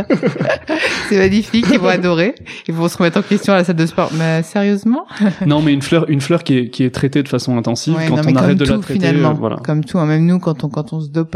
c'est 1.10 1.18
magnifique, 1.18 1.68
ils 1.72 1.78
vont 1.78 1.90
adorer. 1.90 2.34
Ils 2.68 2.74
vont 2.74 2.88
se 2.88 2.98
remettre 2.98 3.20
en 3.20 3.22
question 3.22 3.54
à 3.54 3.58
la 3.58 3.64
salle 3.64 3.76
de 3.76 3.86
sport. 3.86 4.12
Mais 4.18 4.42
sérieusement? 4.44 5.06
Non, 5.46 5.62
mais 5.62 5.74
une 5.74 5.82
fleur, 5.82 6.10
une 6.10 6.22
fleur 6.22 6.44
qui 6.44 6.58
est 6.58 6.70
qui 6.70 6.84
est 6.84 6.92
traitée 6.92 7.24
de 7.24 7.28
façon 7.28 7.58
intensive 7.58 7.96
quand 8.08 8.26
on 8.26 8.36
arrête 8.36 8.58
de 8.58 8.66
la 8.66 8.78
traiter, 8.78 8.94
finalement, 8.94 9.34
voilà. 9.34 9.58
Comme 9.58 9.84
tout, 9.84 9.98
hein. 10.00 10.06
même 10.06 10.26
nous 10.26 10.40
quand 10.40 10.64
on 10.64 10.70
quand 10.70 10.94
on 10.94 11.02
se 11.02 11.10
dope 11.10 11.36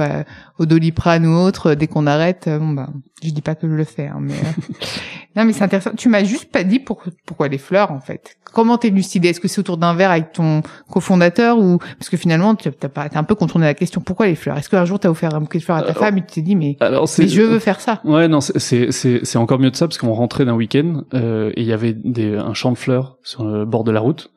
au 0.59 0.65
doliprane 0.65 1.25
ou 1.25 1.35
autre, 1.35 1.73
dès 1.73 1.87
qu'on 1.87 2.07
arrête, 2.07 2.47
bon 2.47 2.69
bah, 2.69 2.89
je 3.23 3.31
dis 3.31 3.41
pas 3.41 3.55
que 3.55 3.67
je 3.67 3.73
le 3.73 3.83
fais, 3.83 4.07
hein, 4.07 4.19
mais 4.19 4.35
non, 5.35 5.45
mais 5.45 5.53
c'est 5.53 5.63
intéressant. 5.63 5.91
Tu 5.97 6.09
m'as 6.09 6.23
juste 6.23 6.51
pas 6.51 6.63
dit 6.63 6.79
pour, 6.79 7.03
pourquoi 7.25 7.47
les 7.47 7.57
fleurs 7.57 7.91
en 7.91 7.99
fait. 7.99 8.37
Comment 8.53 8.77
t'es 8.77 8.89
lucidé 8.89 9.29
Est-ce 9.29 9.39
que 9.39 9.47
c'est 9.47 9.59
autour 9.59 9.77
d'un 9.77 9.93
verre 9.93 10.11
avec 10.11 10.31
ton 10.31 10.61
cofondateur 10.89 11.57
ou 11.57 11.77
parce 11.77 12.09
que 12.09 12.17
finalement 12.17 12.55
tu 12.55 12.69
as 12.69 13.17
un 13.19 13.23
peu 13.23 13.35
contourné 13.35 13.65
la 13.65 13.73
question 13.73 14.01
pourquoi 14.01 14.27
les 14.27 14.35
fleurs? 14.35 14.54
Est-ce 14.57 14.69
qu'un 14.69 14.85
jour 14.85 14.99
tu 14.99 15.07
as 15.07 15.11
offert 15.11 15.33
un 15.35 15.41
bouquet 15.41 15.59
de 15.59 15.63
fleurs 15.63 15.77
à 15.77 15.83
ta 15.83 15.93
femme 15.93 16.17
et 16.17 16.21
tu 16.21 16.27
t'es 16.35 16.41
dit 16.41 16.55
mais, 16.55 16.77
Alors, 16.79 17.09
mais 17.17 17.27
je 17.27 17.41
veux 17.41 17.59
faire 17.59 17.79
ça 17.79 18.01
Ouais, 18.03 18.27
non, 18.27 18.39
c'est 18.41 18.91
c'est 18.91 19.37
encore 19.37 19.59
mieux 19.59 19.71
de 19.71 19.75
ça 19.75 19.87
parce 19.87 19.97
qu'on 19.97 20.13
rentrait 20.13 20.45
d'un 20.45 20.55
week-end 20.55 21.03
euh, 21.13 21.51
et 21.55 21.61
il 21.61 21.67
y 21.67 21.73
avait 21.73 21.93
des, 21.93 22.35
un 22.35 22.53
champ 22.53 22.71
de 22.71 22.77
fleurs 22.77 23.17
sur 23.23 23.43
le 23.43 23.65
bord 23.65 23.83
de 23.83 23.91
la 23.91 23.99
route. 23.99 24.31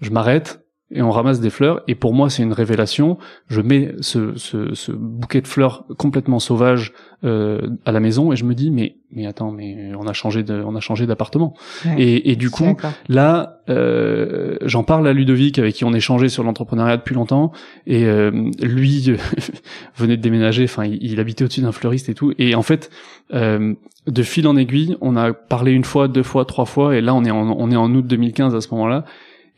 Je 0.00 0.10
m'arrête 0.10 0.64
et 0.92 1.02
on 1.02 1.10
ramasse 1.10 1.40
des 1.40 1.50
fleurs. 1.50 1.82
Et 1.88 1.94
pour 1.94 2.14
moi 2.14 2.30
c'est 2.30 2.42
une 2.42 2.52
révélation. 2.52 3.18
Je 3.48 3.60
mets 3.60 3.94
ce, 4.00 4.36
ce, 4.36 4.74
ce 4.74 4.92
bouquet 4.92 5.40
de 5.40 5.46
fleurs 5.46 5.84
complètement 5.98 6.38
sauvage 6.38 6.92
euh, 7.22 7.60
à 7.84 7.92
la 7.92 8.00
maison 8.00 8.32
et 8.32 8.36
je 8.36 8.44
me 8.44 8.54
dis 8.54 8.70
mais 8.70 8.96
mais 9.12 9.26
attends 9.26 9.50
mais 9.50 9.92
on 9.94 10.06
a 10.06 10.12
changé 10.12 10.42
de 10.42 10.62
on 10.66 10.74
a 10.74 10.80
changé 10.80 11.06
d'appartement. 11.06 11.54
Et, 11.98 12.30
et 12.30 12.36
du 12.36 12.50
coup 12.50 12.76
là 13.08 13.60
euh, 13.68 14.56
j'en 14.62 14.82
parle 14.82 15.06
à 15.06 15.12
Ludovic 15.12 15.58
avec 15.58 15.74
qui 15.74 15.84
on 15.84 15.92
échangeait 15.92 16.28
sur 16.28 16.42
l'entrepreneuriat 16.42 16.96
depuis 16.96 17.14
longtemps. 17.14 17.52
Et 17.86 18.04
euh, 18.04 18.50
lui 18.60 19.12
venait 19.96 20.16
de 20.16 20.22
déménager. 20.22 20.64
Enfin 20.64 20.84
il, 20.84 21.20
habitait 21.20 21.44
au-dessus 21.44 21.60
d'un 21.60 21.72
fleuriste 21.72 22.08
et 22.08 22.14
tout. 22.14 22.32
Et 22.38 22.54
en 22.54 22.62
fait 22.62 22.90
euh, 23.32 23.74
de 24.06 24.22
fil 24.22 24.48
en 24.48 24.56
aiguille 24.56 24.96
on 25.00 25.16
a 25.16 25.32
parlé 25.32 25.72
une 25.72 25.84
fois 25.84 26.08
deux 26.08 26.22
fois 26.24 26.44
trois 26.44 26.64
fois. 26.64 26.96
Et 26.96 27.00
là 27.00 27.14
on 27.14 27.24
est 27.24 27.30
en, 27.30 27.50
on 27.50 27.70
est 27.70 27.76
en 27.76 27.94
août 27.94 28.06
2015 28.06 28.54
à 28.54 28.60
ce 28.60 28.68
moment-là 28.74 29.04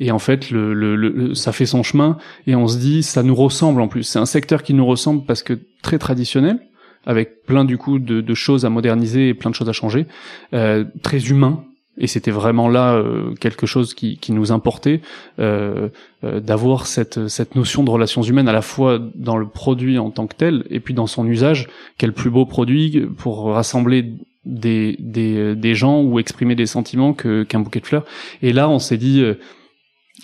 et 0.01 0.11
en 0.11 0.19
fait 0.19 0.51
le, 0.51 0.75
le, 0.75 0.97
le, 0.97 1.35
ça 1.35 1.53
fait 1.53 1.67
son 1.67 1.83
chemin 1.83 2.17
et 2.47 2.55
on 2.55 2.67
se 2.67 2.79
dit 2.79 3.03
ça 3.03 3.23
nous 3.23 3.35
ressemble 3.35 3.81
en 3.81 3.89
plus 3.89 4.03
c'est 4.03 4.19
un 4.19 4.27
secteur 4.27 4.63
qui 4.63 4.75
nous 4.75 4.87
ressemble 4.87 5.25
parce 5.25 5.43
que 5.43 5.59
très 5.83 5.99
traditionnel 5.99 6.61
avec 7.07 7.45
plein 7.45 7.65
du 7.65 7.79
coup 7.79 7.99
de, 7.99 8.21
de, 8.21 8.35
choses 8.35 8.65
à 8.65 8.71
moderniser 8.71 9.29
et 9.29 9.35
plein 9.35 9.51
de 9.51 9.55
choses 9.55 9.69
à 9.69 9.73
changer, 9.73 10.07
euh, 10.55 10.85
très 11.03 11.19
humain. 11.19 11.65
Et 11.99 12.07
c'était 12.07 12.31
vraiment 12.31 12.69
là 12.69 12.95
euh, 12.95 13.35
quelque 13.35 13.67
chose 13.67 13.93
qui, 13.93 14.17
qui 14.17 14.33
nous 14.33 14.51
importait, 14.51 15.03
euh, 15.39 15.91
euh, 16.25 16.41
d'avoir 16.41 16.87
cette, 16.87 17.29
cette 17.29 17.55
notion 17.55 17.85
de 17.85 17.91
relations 17.91 18.23
humaines 18.23 18.49
à 18.49 18.53
la 18.53 18.63
fois 18.63 18.99
dans 19.15 19.37
le 19.37 19.47
produit 19.47 19.99
en 19.99 20.11
tant 20.11 20.27
que 20.27 20.35
tel 20.35 20.65
et 20.71 20.81
puis 20.81 20.95
dans 20.95 21.07
son 21.07 21.27
usage. 21.27 21.69
Quel 21.99 22.15
plus 22.15 22.31
beau 22.31 22.47
produit 22.47 23.07
pour 23.19 23.45
rassembler 23.45 24.15
des, 24.47 24.97
des, 25.01 25.55
des 25.55 25.75
gens 25.75 26.01
ou 26.01 26.19
exprimer 26.19 26.55
des 26.55 26.67
sentiments 26.67 27.13
que, 27.13 27.43
qu'un 27.43 27.61
bouquet 27.61 27.81
de 27.81 27.87
fleurs. 27.87 28.07
Et 28.41 28.53
là, 28.53 28.69
on 28.69 28.79
s'est 28.79 28.99
dit... 28.99 29.25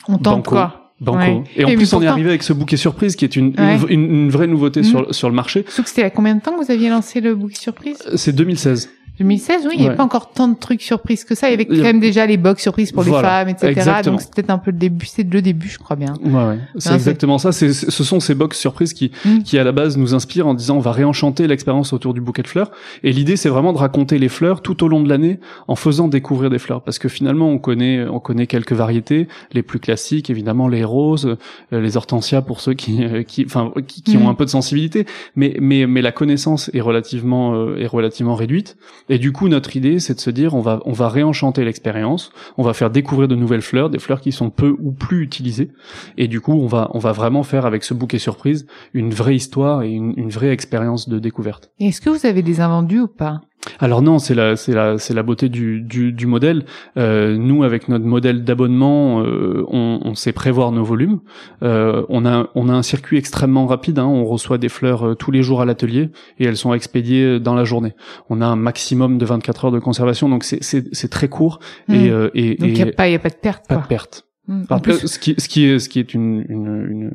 on 0.06 0.18
tente 0.18 0.46
quoi 0.46 0.84
Banco. 1.00 1.44
Et 1.56 1.64
en 1.64 1.74
plus, 1.74 1.92
on 1.92 2.02
est 2.02 2.06
arrivé 2.06 2.30
avec 2.30 2.42
ce 2.42 2.52
bouquet 2.52 2.76
surprise 2.76 3.14
qui 3.14 3.24
est 3.24 3.36
une, 3.36 3.54
une, 3.88 4.30
vraie 4.30 4.48
nouveauté 4.48 4.82
sur, 4.82 5.08
mm. 5.08 5.12
sur 5.12 5.28
le 5.28 5.34
marché. 5.34 5.64
Sauf 5.68 5.84
que 5.84 5.90
c'était 5.90 6.02
à 6.02 6.10
combien 6.10 6.34
de 6.34 6.40
temps 6.40 6.56
que 6.56 6.64
vous 6.64 6.70
aviez 6.72 6.88
lancé 6.88 7.20
le 7.20 7.34
bouquet 7.36 7.54
surprise? 7.54 7.98
C'est 8.16 8.34
2016. 8.34 8.90
2016, 9.18 9.66
oui, 9.66 9.72
il 9.74 9.80
n'y 9.80 9.86
avait 9.86 9.96
pas 9.96 10.04
encore 10.04 10.30
tant 10.30 10.48
de 10.48 10.56
trucs 10.56 10.82
surprises 10.82 11.24
que 11.24 11.34
ça. 11.34 11.48
Il 11.48 11.50
y 11.50 11.54
avait 11.54 11.66
quand 11.66 11.82
même 11.82 12.00
déjà 12.00 12.26
les 12.26 12.36
box 12.36 12.62
surprises 12.62 12.92
pour 12.92 13.02
les 13.02 13.10
femmes, 13.10 13.48
etc. 13.48 14.00
Donc 14.04 14.20
c'est 14.20 14.32
peut-être 14.32 14.50
un 14.50 14.58
peu 14.58 14.70
le 14.70 14.78
début, 14.78 15.06
c'est 15.06 15.30
le 15.30 15.42
début, 15.42 15.68
je 15.68 15.78
crois 15.78 15.96
bien. 15.96 16.14
Ouais, 16.22 16.32
ouais. 16.32 16.58
C'est 16.76 16.94
exactement 16.94 17.38
ça. 17.38 17.52
C'est, 17.52 17.72
ce 17.72 18.04
sont 18.04 18.20
ces 18.20 18.34
box 18.34 18.58
surprises 18.58 18.92
qui, 18.92 19.10
mm. 19.24 19.42
qui 19.42 19.58
à 19.58 19.64
la 19.64 19.72
base 19.72 19.96
nous 19.96 20.14
inspirent 20.14 20.46
en 20.46 20.54
disant 20.54 20.76
on 20.76 20.80
va 20.80 20.92
réenchanter 20.92 21.46
l'expérience 21.46 21.92
autour 21.92 22.14
du 22.14 22.20
bouquet 22.20 22.42
de 22.42 22.48
fleurs. 22.48 22.70
Et 23.02 23.12
l'idée, 23.12 23.36
c'est 23.36 23.48
vraiment 23.48 23.72
de 23.72 23.78
raconter 23.78 24.18
les 24.18 24.28
fleurs 24.28 24.62
tout 24.62 24.84
au 24.84 24.88
long 24.88 25.02
de 25.02 25.08
l'année 25.08 25.40
en 25.66 25.74
faisant 25.74 26.08
découvrir 26.08 26.50
des 26.50 26.58
fleurs. 26.58 26.82
Parce 26.82 26.98
que 26.98 27.08
finalement, 27.08 27.48
on 27.48 27.58
connaît, 27.58 28.06
on 28.06 28.20
connaît 28.20 28.46
quelques 28.46 28.72
variétés, 28.72 29.28
les 29.52 29.62
plus 29.62 29.80
classiques, 29.80 30.30
évidemment 30.30 30.68
les 30.68 30.84
roses, 30.84 31.36
euh, 31.72 31.80
les 31.80 31.96
hortensias 31.96 32.42
pour 32.42 32.60
ceux 32.60 32.74
qui, 32.74 33.04
euh, 33.04 33.22
qui, 33.22 33.44
enfin, 33.44 33.72
qui, 33.86 34.02
qui 34.02 34.16
ont 34.16 34.28
un 34.28 34.34
peu 34.34 34.44
de 34.44 34.50
sensibilité. 34.50 35.06
Mais, 35.36 35.56
mais, 35.60 35.86
mais 35.86 36.02
la 36.02 36.12
connaissance 36.12 36.70
est 36.74 36.80
relativement, 36.80 37.54
euh, 37.54 37.78
est 37.78 37.86
relativement 37.86 38.34
réduite. 38.34 38.76
Et 39.08 39.18
du 39.18 39.32
coup, 39.32 39.48
notre 39.48 39.76
idée 39.76 39.98
c'est 39.98 40.14
de 40.14 40.20
se 40.20 40.30
dire 40.30 40.54
on 40.54 40.60
va 40.60 40.80
on 40.84 40.92
va 40.92 41.08
réenchanter 41.08 41.64
l'expérience, 41.64 42.30
on 42.56 42.62
va 42.62 42.74
faire 42.74 42.90
découvrir 42.90 43.28
de 43.28 43.34
nouvelles 43.34 43.62
fleurs, 43.62 43.90
des 43.90 43.98
fleurs 43.98 44.20
qui 44.20 44.32
sont 44.32 44.50
peu 44.50 44.76
ou 44.80 44.92
plus 44.92 45.22
utilisées, 45.22 45.70
et 46.16 46.28
du 46.28 46.40
coup 46.40 46.52
on 46.52 46.66
va 46.66 46.90
on 46.94 46.98
va 46.98 47.12
vraiment 47.12 47.42
faire 47.42 47.66
avec 47.66 47.84
ce 47.84 47.94
bouquet 47.94 48.18
surprise 48.18 48.66
une 48.94 49.10
vraie 49.10 49.36
histoire 49.36 49.82
et 49.82 49.90
une, 49.90 50.14
une 50.16 50.30
vraie 50.30 50.50
expérience 50.50 51.08
de 51.08 51.18
découverte. 51.18 51.70
Est-ce 51.78 52.00
que 52.00 52.10
vous 52.10 52.26
avez 52.26 52.42
des 52.42 52.60
invendus 52.60 53.00
ou 53.00 53.08
pas? 53.08 53.40
Alors 53.80 54.02
non, 54.02 54.18
c'est 54.18 54.34
la 54.34 54.56
c'est 54.56 54.72
la 54.72 54.98
c'est 54.98 55.14
la 55.14 55.22
beauté 55.22 55.48
du 55.48 55.80
du, 55.80 56.12
du 56.12 56.26
modèle. 56.26 56.64
Euh, 56.96 57.36
nous, 57.36 57.64
avec 57.64 57.88
notre 57.88 58.04
modèle 58.04 58.44
d'abonnement, 58.44 59.22
euh, 59.22 59.64
on, 59.68 60.00
on, 60.04 60.14
sait 60.14 60.32
prévoir 60.32 60.72
nos 60.72 60.84
volumes. 60.84 61.20
Euh, 61.62 62.04
on 62.08 62.24
a 62.24 62.48
on 62.54 62.68
a 62.68 62.72
un 62.72 62.82
circuit 62.82 63.18
extrêmement 63.18 63.66
rapide. 63.66 63.98
Hein. 63.98 64.06
on 64.06 64.24
reçoit 64.24 64.58
des 64.58 64.68
fleurs 64.68 65.08
euh, 65.08 65.14
tous 65.14 65.30
les 65.30 65.42
jours 65.42 65.60
à 65.60 65.64
l'atelier 65.64 66.10
et 66.38 66.44
elles 66.44 66.56
sont 66.56 66.72
expédiées 66.72 67.40
dans 67.40 67.54
la 67.54 67.64
journée. 67.64 67.94
On 68.30 68.40
a 68.40 68.46
un 68.46 68.56
maximum 68.56 69.18
de 69.18 69.24
24 69.24 69.66
heures 69.66 69.72
de 69.72 69.80
conservation, 69.80 70.28
donc 70.28 70.44
c'est 70.44 70.62
c'est 70.62 70.86
c'est 70.92 71.08
très 71.08 71.28
court 71.28 71.58
et 71.88 71.92
hmm. 71.92 72.12
euh, 72.12 72.30
et 72.34 72.54
donc 72.54 72.68
il 72.70 72.78
y 72.78 72.82
a 72.82 72.92
pas 72.92 73.08
il 73.08 73.12
y 73.12 73.16
a 73.16 73.20
pas 73.20 73.30
de 73.30 73.34
perte. 73.34 73.66
Pas 73.68 73.76
de 73.76 73.86
perte. 73.86 74.24
Hmm. 74.46 74.64
ce 74.68 75.18
qui 75.18 75.34
ce 75.36 75.48
qui 75.48 75.64
est 75.64 75.78
ce 75.78 75.88
qui 75.88 75.98
est 75.98 76.14
une, 76.14 76.44
une, 76.48 76.86
une 76.88 77.10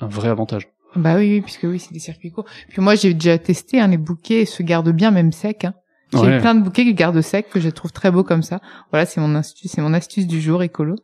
un 0.00 0.08
vrai 0.08 0.28
avantage. 0.28 0.68
Bah 0.96 1.16
oui, 1.16 1.34
oui, 1.34 1.40
puisque 1.42 1.64
oui, 1.64 1.78
c'est 1.78 1.92
des 1.92 1.98
circuits 1.98 2.30
courts. 2.30 2.46
Puis 2.70 2.80
moi, 2.80 2.94
j'ai 2.94 3.12
déjà 3.12 3.36
testé, 3.36 3.78
hein, 3.78 3.88
les 3.88 3.98
bouquets 3.98 4.46
se 4.46 4.62
gardent 4.62 4.90
bien, 4.90 5.10
même 5.10 5.32
secs. 5.32 5.64
Hein. 5.64 5.74
J'ai 6.12 6.38
plein 6.38 6.54
de 6.54 6.62
bouquets 6.62 6.84
qui 6.84 6.94
gardent 6.94 7.20
sec 7.20 7.50
que 7.50 7.60
je 7.60 7.68
trouve 7.68 7.92
très 7.92 8.10
beaux 8.10 8.22
comme 8.22 8.42
ça. 8.42 8.60
Voilà, 8.90 9.06
c'est 9.06 9.20
mon 9.20 9.34
astuce, 9.34 9.70
c'est 9.70 9.82
mon 9.82 9.92
astuce 9.94 10.26
du 10.26 10.40
jour 10.40 10.62
écolo. 10.62 10.96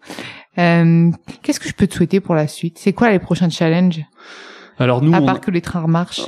Euh, 0.59 1.11
Qu'est-ce 1.43 1.61
que 1.61 1.69
je 1.69 1.75
peux 1.75 1.87
te 1.87 1.95
souhaiter 1.95 2.21
pour 2.21 2.35
la 2.35 2.49
suite? 2.49 2.79
C'est 2.79 2.93
quoi 2.93 3.11
les 3.11 3.19
prochains 3.19 3.51
challenges? 3.51 4.05
Alors 4.79 5.03
nous, 5.03 5.15
à 5.15 5.21
part 5.21 5.41
que 5.41 5.53
les 5.53 5.61
trains 5.61 5.87
marchent. 5.87 6.27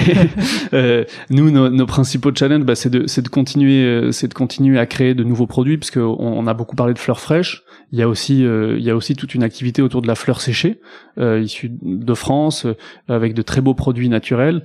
euh, 0.72 1.04
nous, 1.28 1.50
nos, 1.50 1.68
nos, 1.68 1.84
principaux 1.84 2.30
challenges, 2.34 2.64
bah, 2.64 2.74
c'est 2.74 2.88
de, 2.88 3.06
c'est 3.06 3.20
de 3.20 3.28
continuer, 3.28 3.84
euh, 3.84 4.12
c'est 4.12 4.28
de 4.28 4.34
continuer 4.34 4.78
à 4.78 4.86
créer 4.86 5.14
de 5.14 5.24
nouveaux 5.24 5.46
produits, 5.46 5.76
parce 5.76 5.90
qu'on 5.90 6.16
on 6.18 6.46
a 6.46 6.54
beaucoup 6.54 6.74
parlé 6.74 6.94
de 6.94 6.98
fleurs 6.98 7.20
fraîches. 7.20 7.64
Il 7.92 7.98
y 7.98 8.02
a 8.02 8.08
aussi, 8.08 8.44
euh, 8.44 8.78
il 8.78 8.84
y 8.84 8.90
a 8.90 8.96
aussi 8.96 9.14
toute 9.14 9.34
une 9.34 9.42
activité 9.42 9.82
autour 9.82 10.00
de 10.00 10.06
la 10.06 10.14
fleur 10.14 10.40
séchée, 10.40 10.80
euh, 11.18 11.40
issue 11.40 11.70
de 11.82 12.14
France, 12.14 12.64
euh, 12.64 12.74
avec 13.08 13.34
de 13.34 13.42
très 13.42 13.60
beaux 13.60 13.74
produits 13.74 14.08
naturels, 14.08 14.64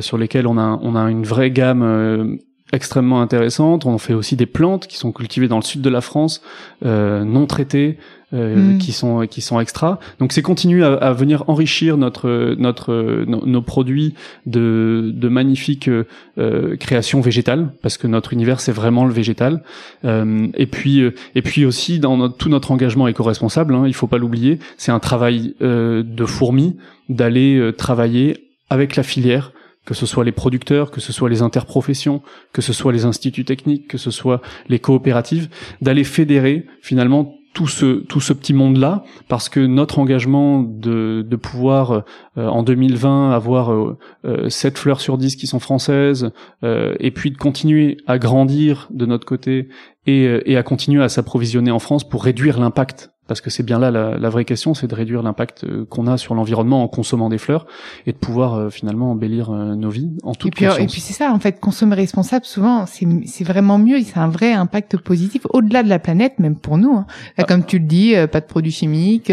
sur 0.00 0.18
lesquels 0.18 0.46
on 0.46 0.58
a, 0.58 0.78
on 0.82 0.94
a 0.94 1.10
une 1.10 1.24
vraie 1.24 1.50
gamme 1.50 2.38
extrêmement 2.72 3.20
intéressante. 3.20 3.86
On 3.86 3.98
fait 3.98 4.14
aussi 4.14 4.36
des 4.36 4.46
plantes 4.46 4.86
qui 4.86 4.96
sont 4.96 5.12
cultivées 5.12 5.48
dans 5.48 5.56
le 5.56 5.62
sud 5.62 5.82
de 5.82 5.90
la 5.90 6.00
France, 6.00 6.42
euh, 6.84 7.24
non 7.24 7.46
traitées, 7.46 7.98
euh, 8.32 8.74
mm. 8.74 8.78
qui 8.78 8.92
sont 8.92 9.26
qui 9.26 9.40
sont 9.40 9.58
extra. 9.58 9.98
Donc 10.20 10.32
c'est 10.32 10.42
continuer 10.42 10.84
à, 10.84 10.94
à, 10.94 11.12
venir 11.12 11.44
enrichir 11.48 11.96
notre 11.96 12.54
notre 12.58 13.24
nos, 13.26 13.62
produits 13.62 14.14
de 14.46 15.10
de 15.12 15.28
magnifiques 15.28 15.90
euh, 16.38 16.76
créations 16.76 17.20
végétales 17.20 17.72
parce 17.82 17.98
que 17.98 18.06
notre 18.06 18.32
univers 18.32 18.60
c'est 18.60 18.72
vraiment 18.72 19.04
le 19.04 19.12
végétal. 19.12 19.62
Euh, 20.04 20.46
et 20.54 20.66
puis 20.66 21.00
euh, 21.00 21.14
et 21.34 21.42
puis 21.42 21.64
aussi 21.64 21.98
dans 21.98 22.16
notre, 22.16 22.36
tout 22.36 22.48
notre 22.48 22.70
engagement 22.70 23.08
éco-responsable, 23.08 23.74
hein, 23.74 23.84
il 23.86 23.94
faut 23.94 24.06
pas 24.06 24.18
l'oublier, 24.18 24.60
c'est 24.76 24.92
un 24.92 25.00
travail 25.00 25.54
euh, 25.60 26.04
de 26.04 26.24
fourmi 26.24 26.76
d'aller 27.08 27.72
travailler 27.76 28.50
avec 28.68 28.94
la 28.94 29.02
filière 29.02 29.52
que 29.84 29.94
ce 29.94 30.06
soit 30.06 30.24
les 30.24 30.32
producteurs, 30.32 30.90
que 30.90 31.00
ce 31.00 31.12
soit 31.12 31.28
les 31.28 31.42
interprofessions, 31.42 32.22
que 32.52 32.62
ce 32.62 32.72
soit 32.72 32.92
les 32.92 33.04
instituts 33.04 33.44
techniques, 33.44 33.88
que 33.88 33.98
ce 33.98 34.10
soit 34.10 34.40
les 34.68 34.78
coopératives, 34.78 35.48
d'aller 35.80 36.04
fédérer 36.04 36.66
finalement 36.82 37.34
tout 37.52 37.66
ce 37.66 38.04
tout 38.04 38.20
ce 38.20 38.32
petit 38.32 38.52
monde 38.52 38.76
là 38.76 39.02
parce 39.28 39.48
que 39.48 39.58
notre 39.58 39.98
engagement 39.98 40.62
de 40.62 41.26
de 41.28 41.36
pouvoir 41.36 42.04
euh, 42.38 42.46
en 42.46 42.62
2020 42.62 43.32
avoir 43.32 43.72
euh, 43.72 44.48
7 44.48 44.78
fleurs 44.78 45.00
sur 45.00 45.18
10 45.18 45.34
qui 45.34 45.48
sont 45.48 45.58
françaises 45.58 46.30
et 46.62 47.10
puis 47.10 47.32
de 47.32 47.36
continuer 47.36 47.96
à 48.06 48.18
grandir 48.18 48.86
de 48.90 49.04
notre 49.04 49.26
côté 49.26 49.68
et, 50.06 50.28
et 50.46 50.56
à 50.56 50.62
continuer 50.62 51.02
à 51.02 51.08
s'approvisionner 51.08 51.72
en 51.72 51.80
France 51.80 52.08
pour 52.08 52.22
réduire 52.22 52.60
l'impact 52.60 53.10
parce 53.30 53.40
que 53.40 53.48
c'est 53.48 53.62
bien 53.62 53.78
là 53.78 53.92
la, 53.92 54.28
vraie 54.28 54.44
question, 54.44 54.74
c'est 54.74 54.88
de 54.88 54.94
réduire 54.96 55.22
l'impact 55.22 55.62
euh, 55.62 55.84
qu'on 55.88 56.08
a 56.08 56.18
sur 56.18 56.34
l'environnement 56.34 56.82
en 56.82 56.88
consommant 56.88 57.28
des 57.28 57.38
fleurs 57.38 57.64
et 58.04 58.10
de 58.10 58.16
pouvoir 58.16 58.54
euh, 58.54 58.70
finalement 58.70 59.12
embellir 59.12 59.50
euh, 59.50 59.76
nos 59.76 59.88
vies 59.88 60.10
en 60.24 60.34
toute 60.34 60.48
et 60.48 60.50
puis, 60.50 60.66
conscience. 60.66 60.82
Et 60.82 60.86
puis 60.88 61.00
c'est 61.00 61.12
ça, 61.12 61.32
en 61.32 61.38
fait, 61.38 61.60
consommer 61.60 61.94
responsable, 61.94 62.44
souvent, 62.44 62.86
c'est 62.86 63.44
vraiment 63.44 63.78
mieux, 63.78 64.02
c'est 64.02 64.18
un 64.18 64.26
vrai 64.26 64.52
impact 64.52 64.96
positif 64.96 65.46
au-delà 65.50 65.84
de 65.84 65.88
la 65.88 66.00
planète, 66.00 66.40
même 66.40 66.56
pour 66.56 66.76
nous. 66.76 66.92
Hein. 66.92 67.06
Ah. 67.38 67.44
Comme 67.44 67.64
tu 67.64 67.78
le 67.78 67.84
dis, 67.84 68.14
pas 68.32 68.40
de 68.40 68.46
produits 68.46 68.72
chimiques, 68.72 69.32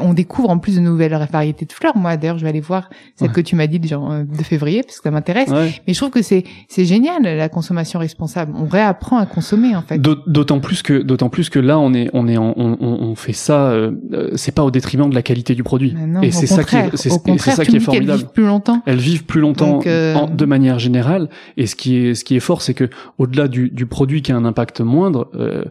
on 0.00 0.14
découvre 0.14 0.50
en 0.50 0.58
plus 0.58 0.76
de 0.76 0.80
nouvelles 0.80 1.18
variétés 1.32 1.66
de 1.66 1.72
fleurs. 1.72 1.96
Moi, 1.96 2.16
d'ailleurs, 2.16 2.38
je 2.38 2.44
vais 2.44 2.50
aller 2.50 2.60
voir 2.60 2.90
celle 3.16 3.32
que 3.32 3.40
tu 3.40 3.56
m'as 3.56 3.66
dit 3.66 3.80
genre 3.88 4.08
de 4.24 4.42
février, 4.44 4.84
parce 4.84 4.98
que 4.98 5.02
ça 5.02 5.10
m'intéresse. 5.10 5.50
Mais 5.50 5.94
je 5.94 5.98
trouve 5.98 6.10
que 6.10 6.22
c'est 6.22 6.44
c'est 6.68 6.84
génial 6.84 7.22
la 7.24 7.48
consommation 7.48 7.98
responsable. 7.98 8.52
On 8.56 8.66
réapprend 8.66 9.18
à 9.18 9.26
consommer 9.26 9.74
en 9.74 9.82
fait. 9.82 9.98
D'autant 9.98 10.60
plus 10.60 10.82
que 10.82 11.02
d'autant 11.02 11.28
plus 11.28 11.50
que 11.50 11.58
là, 11.58 11.76
on 11.80 11.92
est 11.92 12.08
on 12.12 12.28
est 12.28 12.36
en, 12.36 12.54
on, 12.56 12.76
on 12.80 13.15
fait 13.16 13.32
ça, 13.32 13.70
euh, 13.70 13.92
c'est 14.34 14.54
pas 14.54 14.62
au 14.62 14.70
détriment 14.70 15.08
de 15.10 15.14
la 15.14 15.22
qualité 15.22 15.54
du 15.54 15.62
produit. 15.62 15.94
et 16.22 16.30
c'est 16.30 16.46
ça 16.46 16.64
qui 16.64 16.76
est, 16.76 16.96
c'est 16.96 17.10
ça 17.10 17.64
qui 17.64 17.76
est 17.76 17.80
formidable. 17.80 18.12
Elles 18.12 18.18
vivent 18.18 18.32
plus 18.32 18.46
longtemps. 18.46 18.82
Elles 18.86 18.98
vivent 18.98 19.24
plus 19.24 19.40
longtemps 19.40 19.80
euh, 19.86 20.26
de 20.26 20.44
manière 20.44 20.78
générale. 20.78 21.28
Et 21.56 21.66
ce 21.66 21.74
qui 21.74 21.96
est, 21.96 22.14
ce 22.14 22.24
qui 22.24 22.36
est 22.36 22.40
fort, 22.40 22.62
c'est 22.62 22.74
que 22.74 22.88
au-delà 23.18 23.48
du, 23.48 23.70
du, 23.70 23.86
produit 23.86 24.22
qui 24.22 24.32
a 24.32 24.36
un 24.36 24.44
impact 24.44 24.80
moindre, 24.80 25.30
euh, 25.34 25.64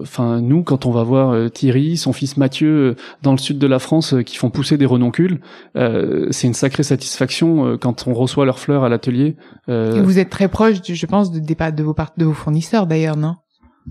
enfin 0.00 0.40
nous, 0.40 0.62
quand 0.62 0.86
on 0.86 0.90
va 0.90 1.02
voir 1.02 1.50
Thierry, 1.50 1.96
son 1.96 2.12
fils 2.12 2.36
Mathieu, 2.36 2.96
dans 3.22 3.32
le 3.32 3.38
sud 3.38 3.58
de 3.58 3.66
la 3.66 3.78
France, 3.78 4.14
qui 4.24 4.36
font 4.36 4.50
pousser 4.50 4.78
des 4.78 4.86
renoncules, 4.86 5.40
c'est 5.74 6.46
une 6.46 6.54
sacrée 6.54 6.82
satisfaction 6.82 7.76
quand 7.78 8.06
on 8.06 8.14
reçoit 8.14 8.44
leurs 8.46 8.58
fleurs 8.58 8.84
à 8.84 8.88
l'atelier. 8.88 9.36
vous 9.68 10.18
êtes 10.18 10.30
très 10.30 10.48
proche, 10.48 10.76
je 10.84 11.06
pense, 11.06 11.30
de, 11.30 11.40
de, 11.40 11.70
de 11.70 11.82
vos 11.82 11.94
de 12.16 12.24
vos 12.24 12.32
fournisseurs 12.32 12.86
d'ailleurs, 12.86 13.16
non? 13.16 13.36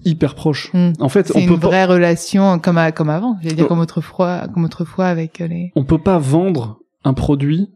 Hyper 0.06 0.36
proche. 0.36 0.72
Hmm. 0.74 0.94
En 1.00 1.10
fait, 1.10 1.28
c'est 1.28 1.44
une 1.44 1.56
vraie 1.56 1.86
relation 1.86 2.60
comme 2.60 2.80
comme 2.96 3.10
avant. 3.10 3.38
J'allais 3.42 3.56
dire 3.56 3.68
comme 3.68 3.80
autrefois, 3.80 4.48
comme 4.54 4.66
autrefois 4.66 5.08
avec 5.08 5.40
les. 5.40 5.72
On 5.76 5.84
peut 5.84 6.02
pas 6.02 6.20
vendre 6.20 6.80
un 7.04 7.14
produit 7.14 7.70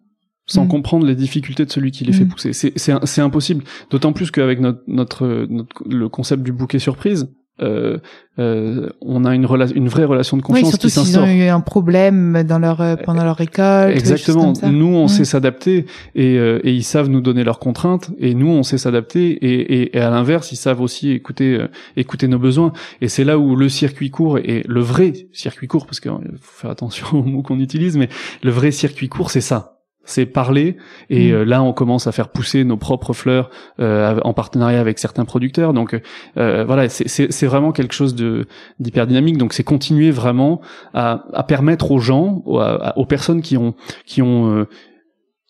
sans 0.46 0.66
hmm. 0.66 0.70
comprendre 0.70 1.06
les 1.06 1.16
difficultés 1.16 1.66
de 1.66 1.72
celui 1.72 1.92
qui 1.92 2.04
les 2.04 2.14
fait 2.14 2.26
hmm. 2.26 2.30
pousser. 2.30 2.54
C'est 2.54 2.74
c'est 2.78 3.22
impossible. 3.22 3.64
D'autant 3.90 4.14
plus 4.14 4.32
qu'avec 4.32 4.60
notre, 4.60 4.84
notre 4.88 5.48
notre 5.50 5.84
le 5.90 6.10
concept 6.10 6.44
du 6.44 6.52
bouquet 6.52 6.80
surprise, 6.80 7.30
euh, 7.62 8.00
euh, 8.40 8.90
on 9.00 9.26
a 9.26 9.36
une, 9.36 9.48
une 9.76 9.88
vraie 9.88 10.06
relation 10.06 10.38
de 10.38 10.42
confiance 10.42 10.64
oui, 10.64 10.70
surtout 10.72 10.88
qui 10.88 10.94
s'instaure. 10.94 11.26
ont 11.26 11.28
eu 11.28 11.44
un 11.44 11.60
problème 11.60 12.42
dans 12.44 12.58
leur 12.58 12.82
euh, 12.82 12.96
pendant 12.96 13.24
leur 13.24 13.36
récolte. 13.36 13.96
Exactement. 13.96 14.54
Nous, 14.64 14.88
on 14.88 15.08
sait 15.08 15.24
s'adapter 15.24 15.86
et, 16.16 16.40
euh, 16.40 16.60
et, 16.64 16.74
ils 16.74 16.84
savent 16.84 17.10
nous 17.10 17.22
donner 17.22 17.44
leurs 17.44 17.60
contraintes 17.60 18.10
et 18.18 18.34
nous, 18.34 18.48
on 18.48 18.64
sait 18.64 18.80
s'adapter 18.80 19.30
et, 19.30 19.82
et, 19.82 19.98
et, 19.98 20.00
à 20.00 20.10
l'inverse, 20.10 20.52
ils 20.52 20.56
savent 20.56 20.82
aussi 20.82 21.12
écouter 21.12 21.54
euh, 21.54 21.68
écouter 21.96 22.28
nos 22.28 22.40
besoins. 22.40 22.74
Et 23.02 23.08
c'est 23.08 23.24
là 23.24 23.38
où 23.38 23.56
le 23.56 23.70
circuit 23.70 24.10
court 24.10 24.40
et 24.40 24.64
le 24.68 24.82
vrai 24.82 25.14
circuit 25.32 25.68
court, 25.68 25.86
parce 25.86 26.00
qu'il 26.00 26.12
faut 26.42 26.62
faire 26.62 26.72
attention 26.72 27.06
aux 27.14 27.24
mots 27.24 27.44
qu'on 27.44 27.60
utilise, 27.60 27.98
mais 27.98 28.10
le 28.42 28.50
vrai 28.50 28.72
circuit 28.72 29.10
court, 29.10 29.30
c'est 29.30 29.42
ça 29.42 29.73
c'est 30.06 30.26
parler. 30.26 30.78
Et 31.10 31.32
mm. 31.32 31.36
euh, 31.36 31.46
là 31.46 31.64
on 31.64 31.74
commence 31.74 32.08
à 32.08 32.12
faire 32.12 32.30
pousser 32.30 32.64
nos 32.64 32.78
propres 32.78 33.14
fleurs 33.14 33.50
euh, 33.80 34.20
en 34.24 34.34
partenariat 34.34 34.80
avec 34.80 35.00
certains 35.00 35.26
producteurs. 35.26 35.74
Donc 35.74 36.00
euh, 36.38 36.64
voilà 36.66 36.90
c'est 36.90 37.46
vraiment 37.46 37.72
quelque 37.72 37.94
chose 37.94 38.16
de 38.16 38.48
d'hyper 38.80 39.08
dynamique 39.08 39.38
donc 39.38 39.54
c'est 39.54 39.64
continuer 39.64 40.12
vraiment 40.12 40.62
à, 40.94 41.26
à, 41.34 41.44
permettre 41.44 41.92
aux 41.92 42.00
gens 42.00 42.44
aux, 42.46 43.06
personnes 43.06 43.42
qui 43.42 43.58
ont 43.58 43.76
qui 44.06 44.22
ont 44.22 44.66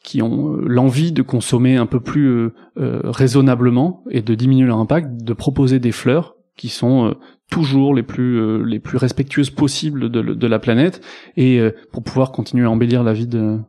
qui 0.03 0.21
ont 0.21 0.57
l'envie 0.61 1.11
de 1.11 1.21
consommer 1.21 1.77
un 1.77 1.85
peu 1.85 1.99
plus 1.99 2.49
raisonnablement 2.75 4.03
et 4.09 4.21
de 4.21 4.35
diminuer 4.35 4.67
leur 4.67 4.77
impact 4.77 5.23
de 5.23 5.33
proposer 5.33 5.79
des 5.79 5.91
fleurs 5.91 6.35
qui 6.55 6.69
sont 6.69 7.15
toujours 7.49 7.93
les 7.93 8.03
plus 8.03 8.65
les 8.65 8.79
plus 8.79 8.97
respectueuses 8.97 9.49
possibles 9.49 10.09
de, 10.09 10.21
de 10.21 10.47
la 10.47 10.59
planète 10.59 11.01
et 11.37 11.61
pour 11.91 12.03
pouvoir 12.03 12.31
continuer 12.31 12.65
à 12.65 12.71
embellir 12.71 13.03
la 13.03 13.13
vie 13.13 13.27
de 13.27 13.59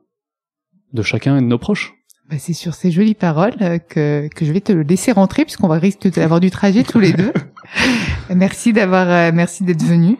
de 0.94 1.02
chacun 1.02 1.37
et 1.37 1.40
de 1.40 1.46
nos 1.46 1.59
proches. 1.59 1.94
Bah 2.30 2.37
c'est 2.38 2.54
sur 2.54 2.72
ces 2.72 2.90
jolies 2.90 3.14
paroles 3.14 3.52
euh, 3.61 3.78
que, 3.78 4.28
que 4.35 4.46
je 4.46 4.52
vais 4.52 4.62
te 4.62 4.72
laisser 4.72 5.12
rentrer 5.12 5.44
puisqu'on 5.44 5.68
va 5.68 5.78
risquer 5.78 6.11
d'avoir 6.11 6.40
du 6.40 6.50
trajet 6.50 6.83
tous 6.83 7.00
les 7.00 7.12
deux. 7.12 7.33
merci 8.35 8.72
d'avoir, 8.72 9.09
euh, 9.11 9.30
merci 9.35 9.64
d'être 9.64 9.83
venu. 9.83 10.16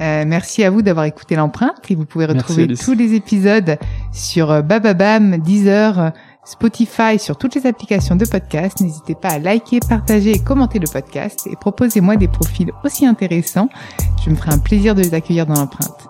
Euh, 0.00 0.24
merci 0.26 0.64
à 0.64 0.70
vous 0.70 0.80
d'avoir 0.80 1.04
écouté 1.04 1.36
l'empreinte 1.36 1.90
et 1.90 1.94
vous 1.94 2.06
pouvez 2.06 2.24
retrouver 2.24 2.68
tous 2.68 2.94
les 2.94 3.14
épisodes 3.14 3.76
sur 4.12 4.50
euh, 4.50 4.62
Bababam, 4.62 5.36
Deezer, 5.38 6.12
Spotify, 6.44 7.18
sur 7.18 7.36
toutes 7.36 7.54
les 7.54 7.66
applications 7.66 8.16
de 8.16 8.24
podcast. 8.24 8.80
N'hésitez 8.80 9.14
pas 9.14 9.28
à 9.28 9.38
liker, 9.38 9.80
partager 9.86 10.30
et 10.30 10.38
commenter 10.38 10.78
le 10.78 10.86
podcast 10.90 11.46
et 11.50 11.56
proposez-moi 11.60 12.16
des 12.16 12.28
profils 12.28 12.72
aussi 12.82 13.04
intéressants. 13.04 13.68
Je 14.24 14.30
me 14.30 14.36
ferai 14.36 14.52
un 14.52 14.58
plaisir 14.58 14.94
de 14.94 15.02
les 15.02 15.12
accueillir 15.12 15.44
dans 15.44 15.54
l'empreinte. 15.54 16.09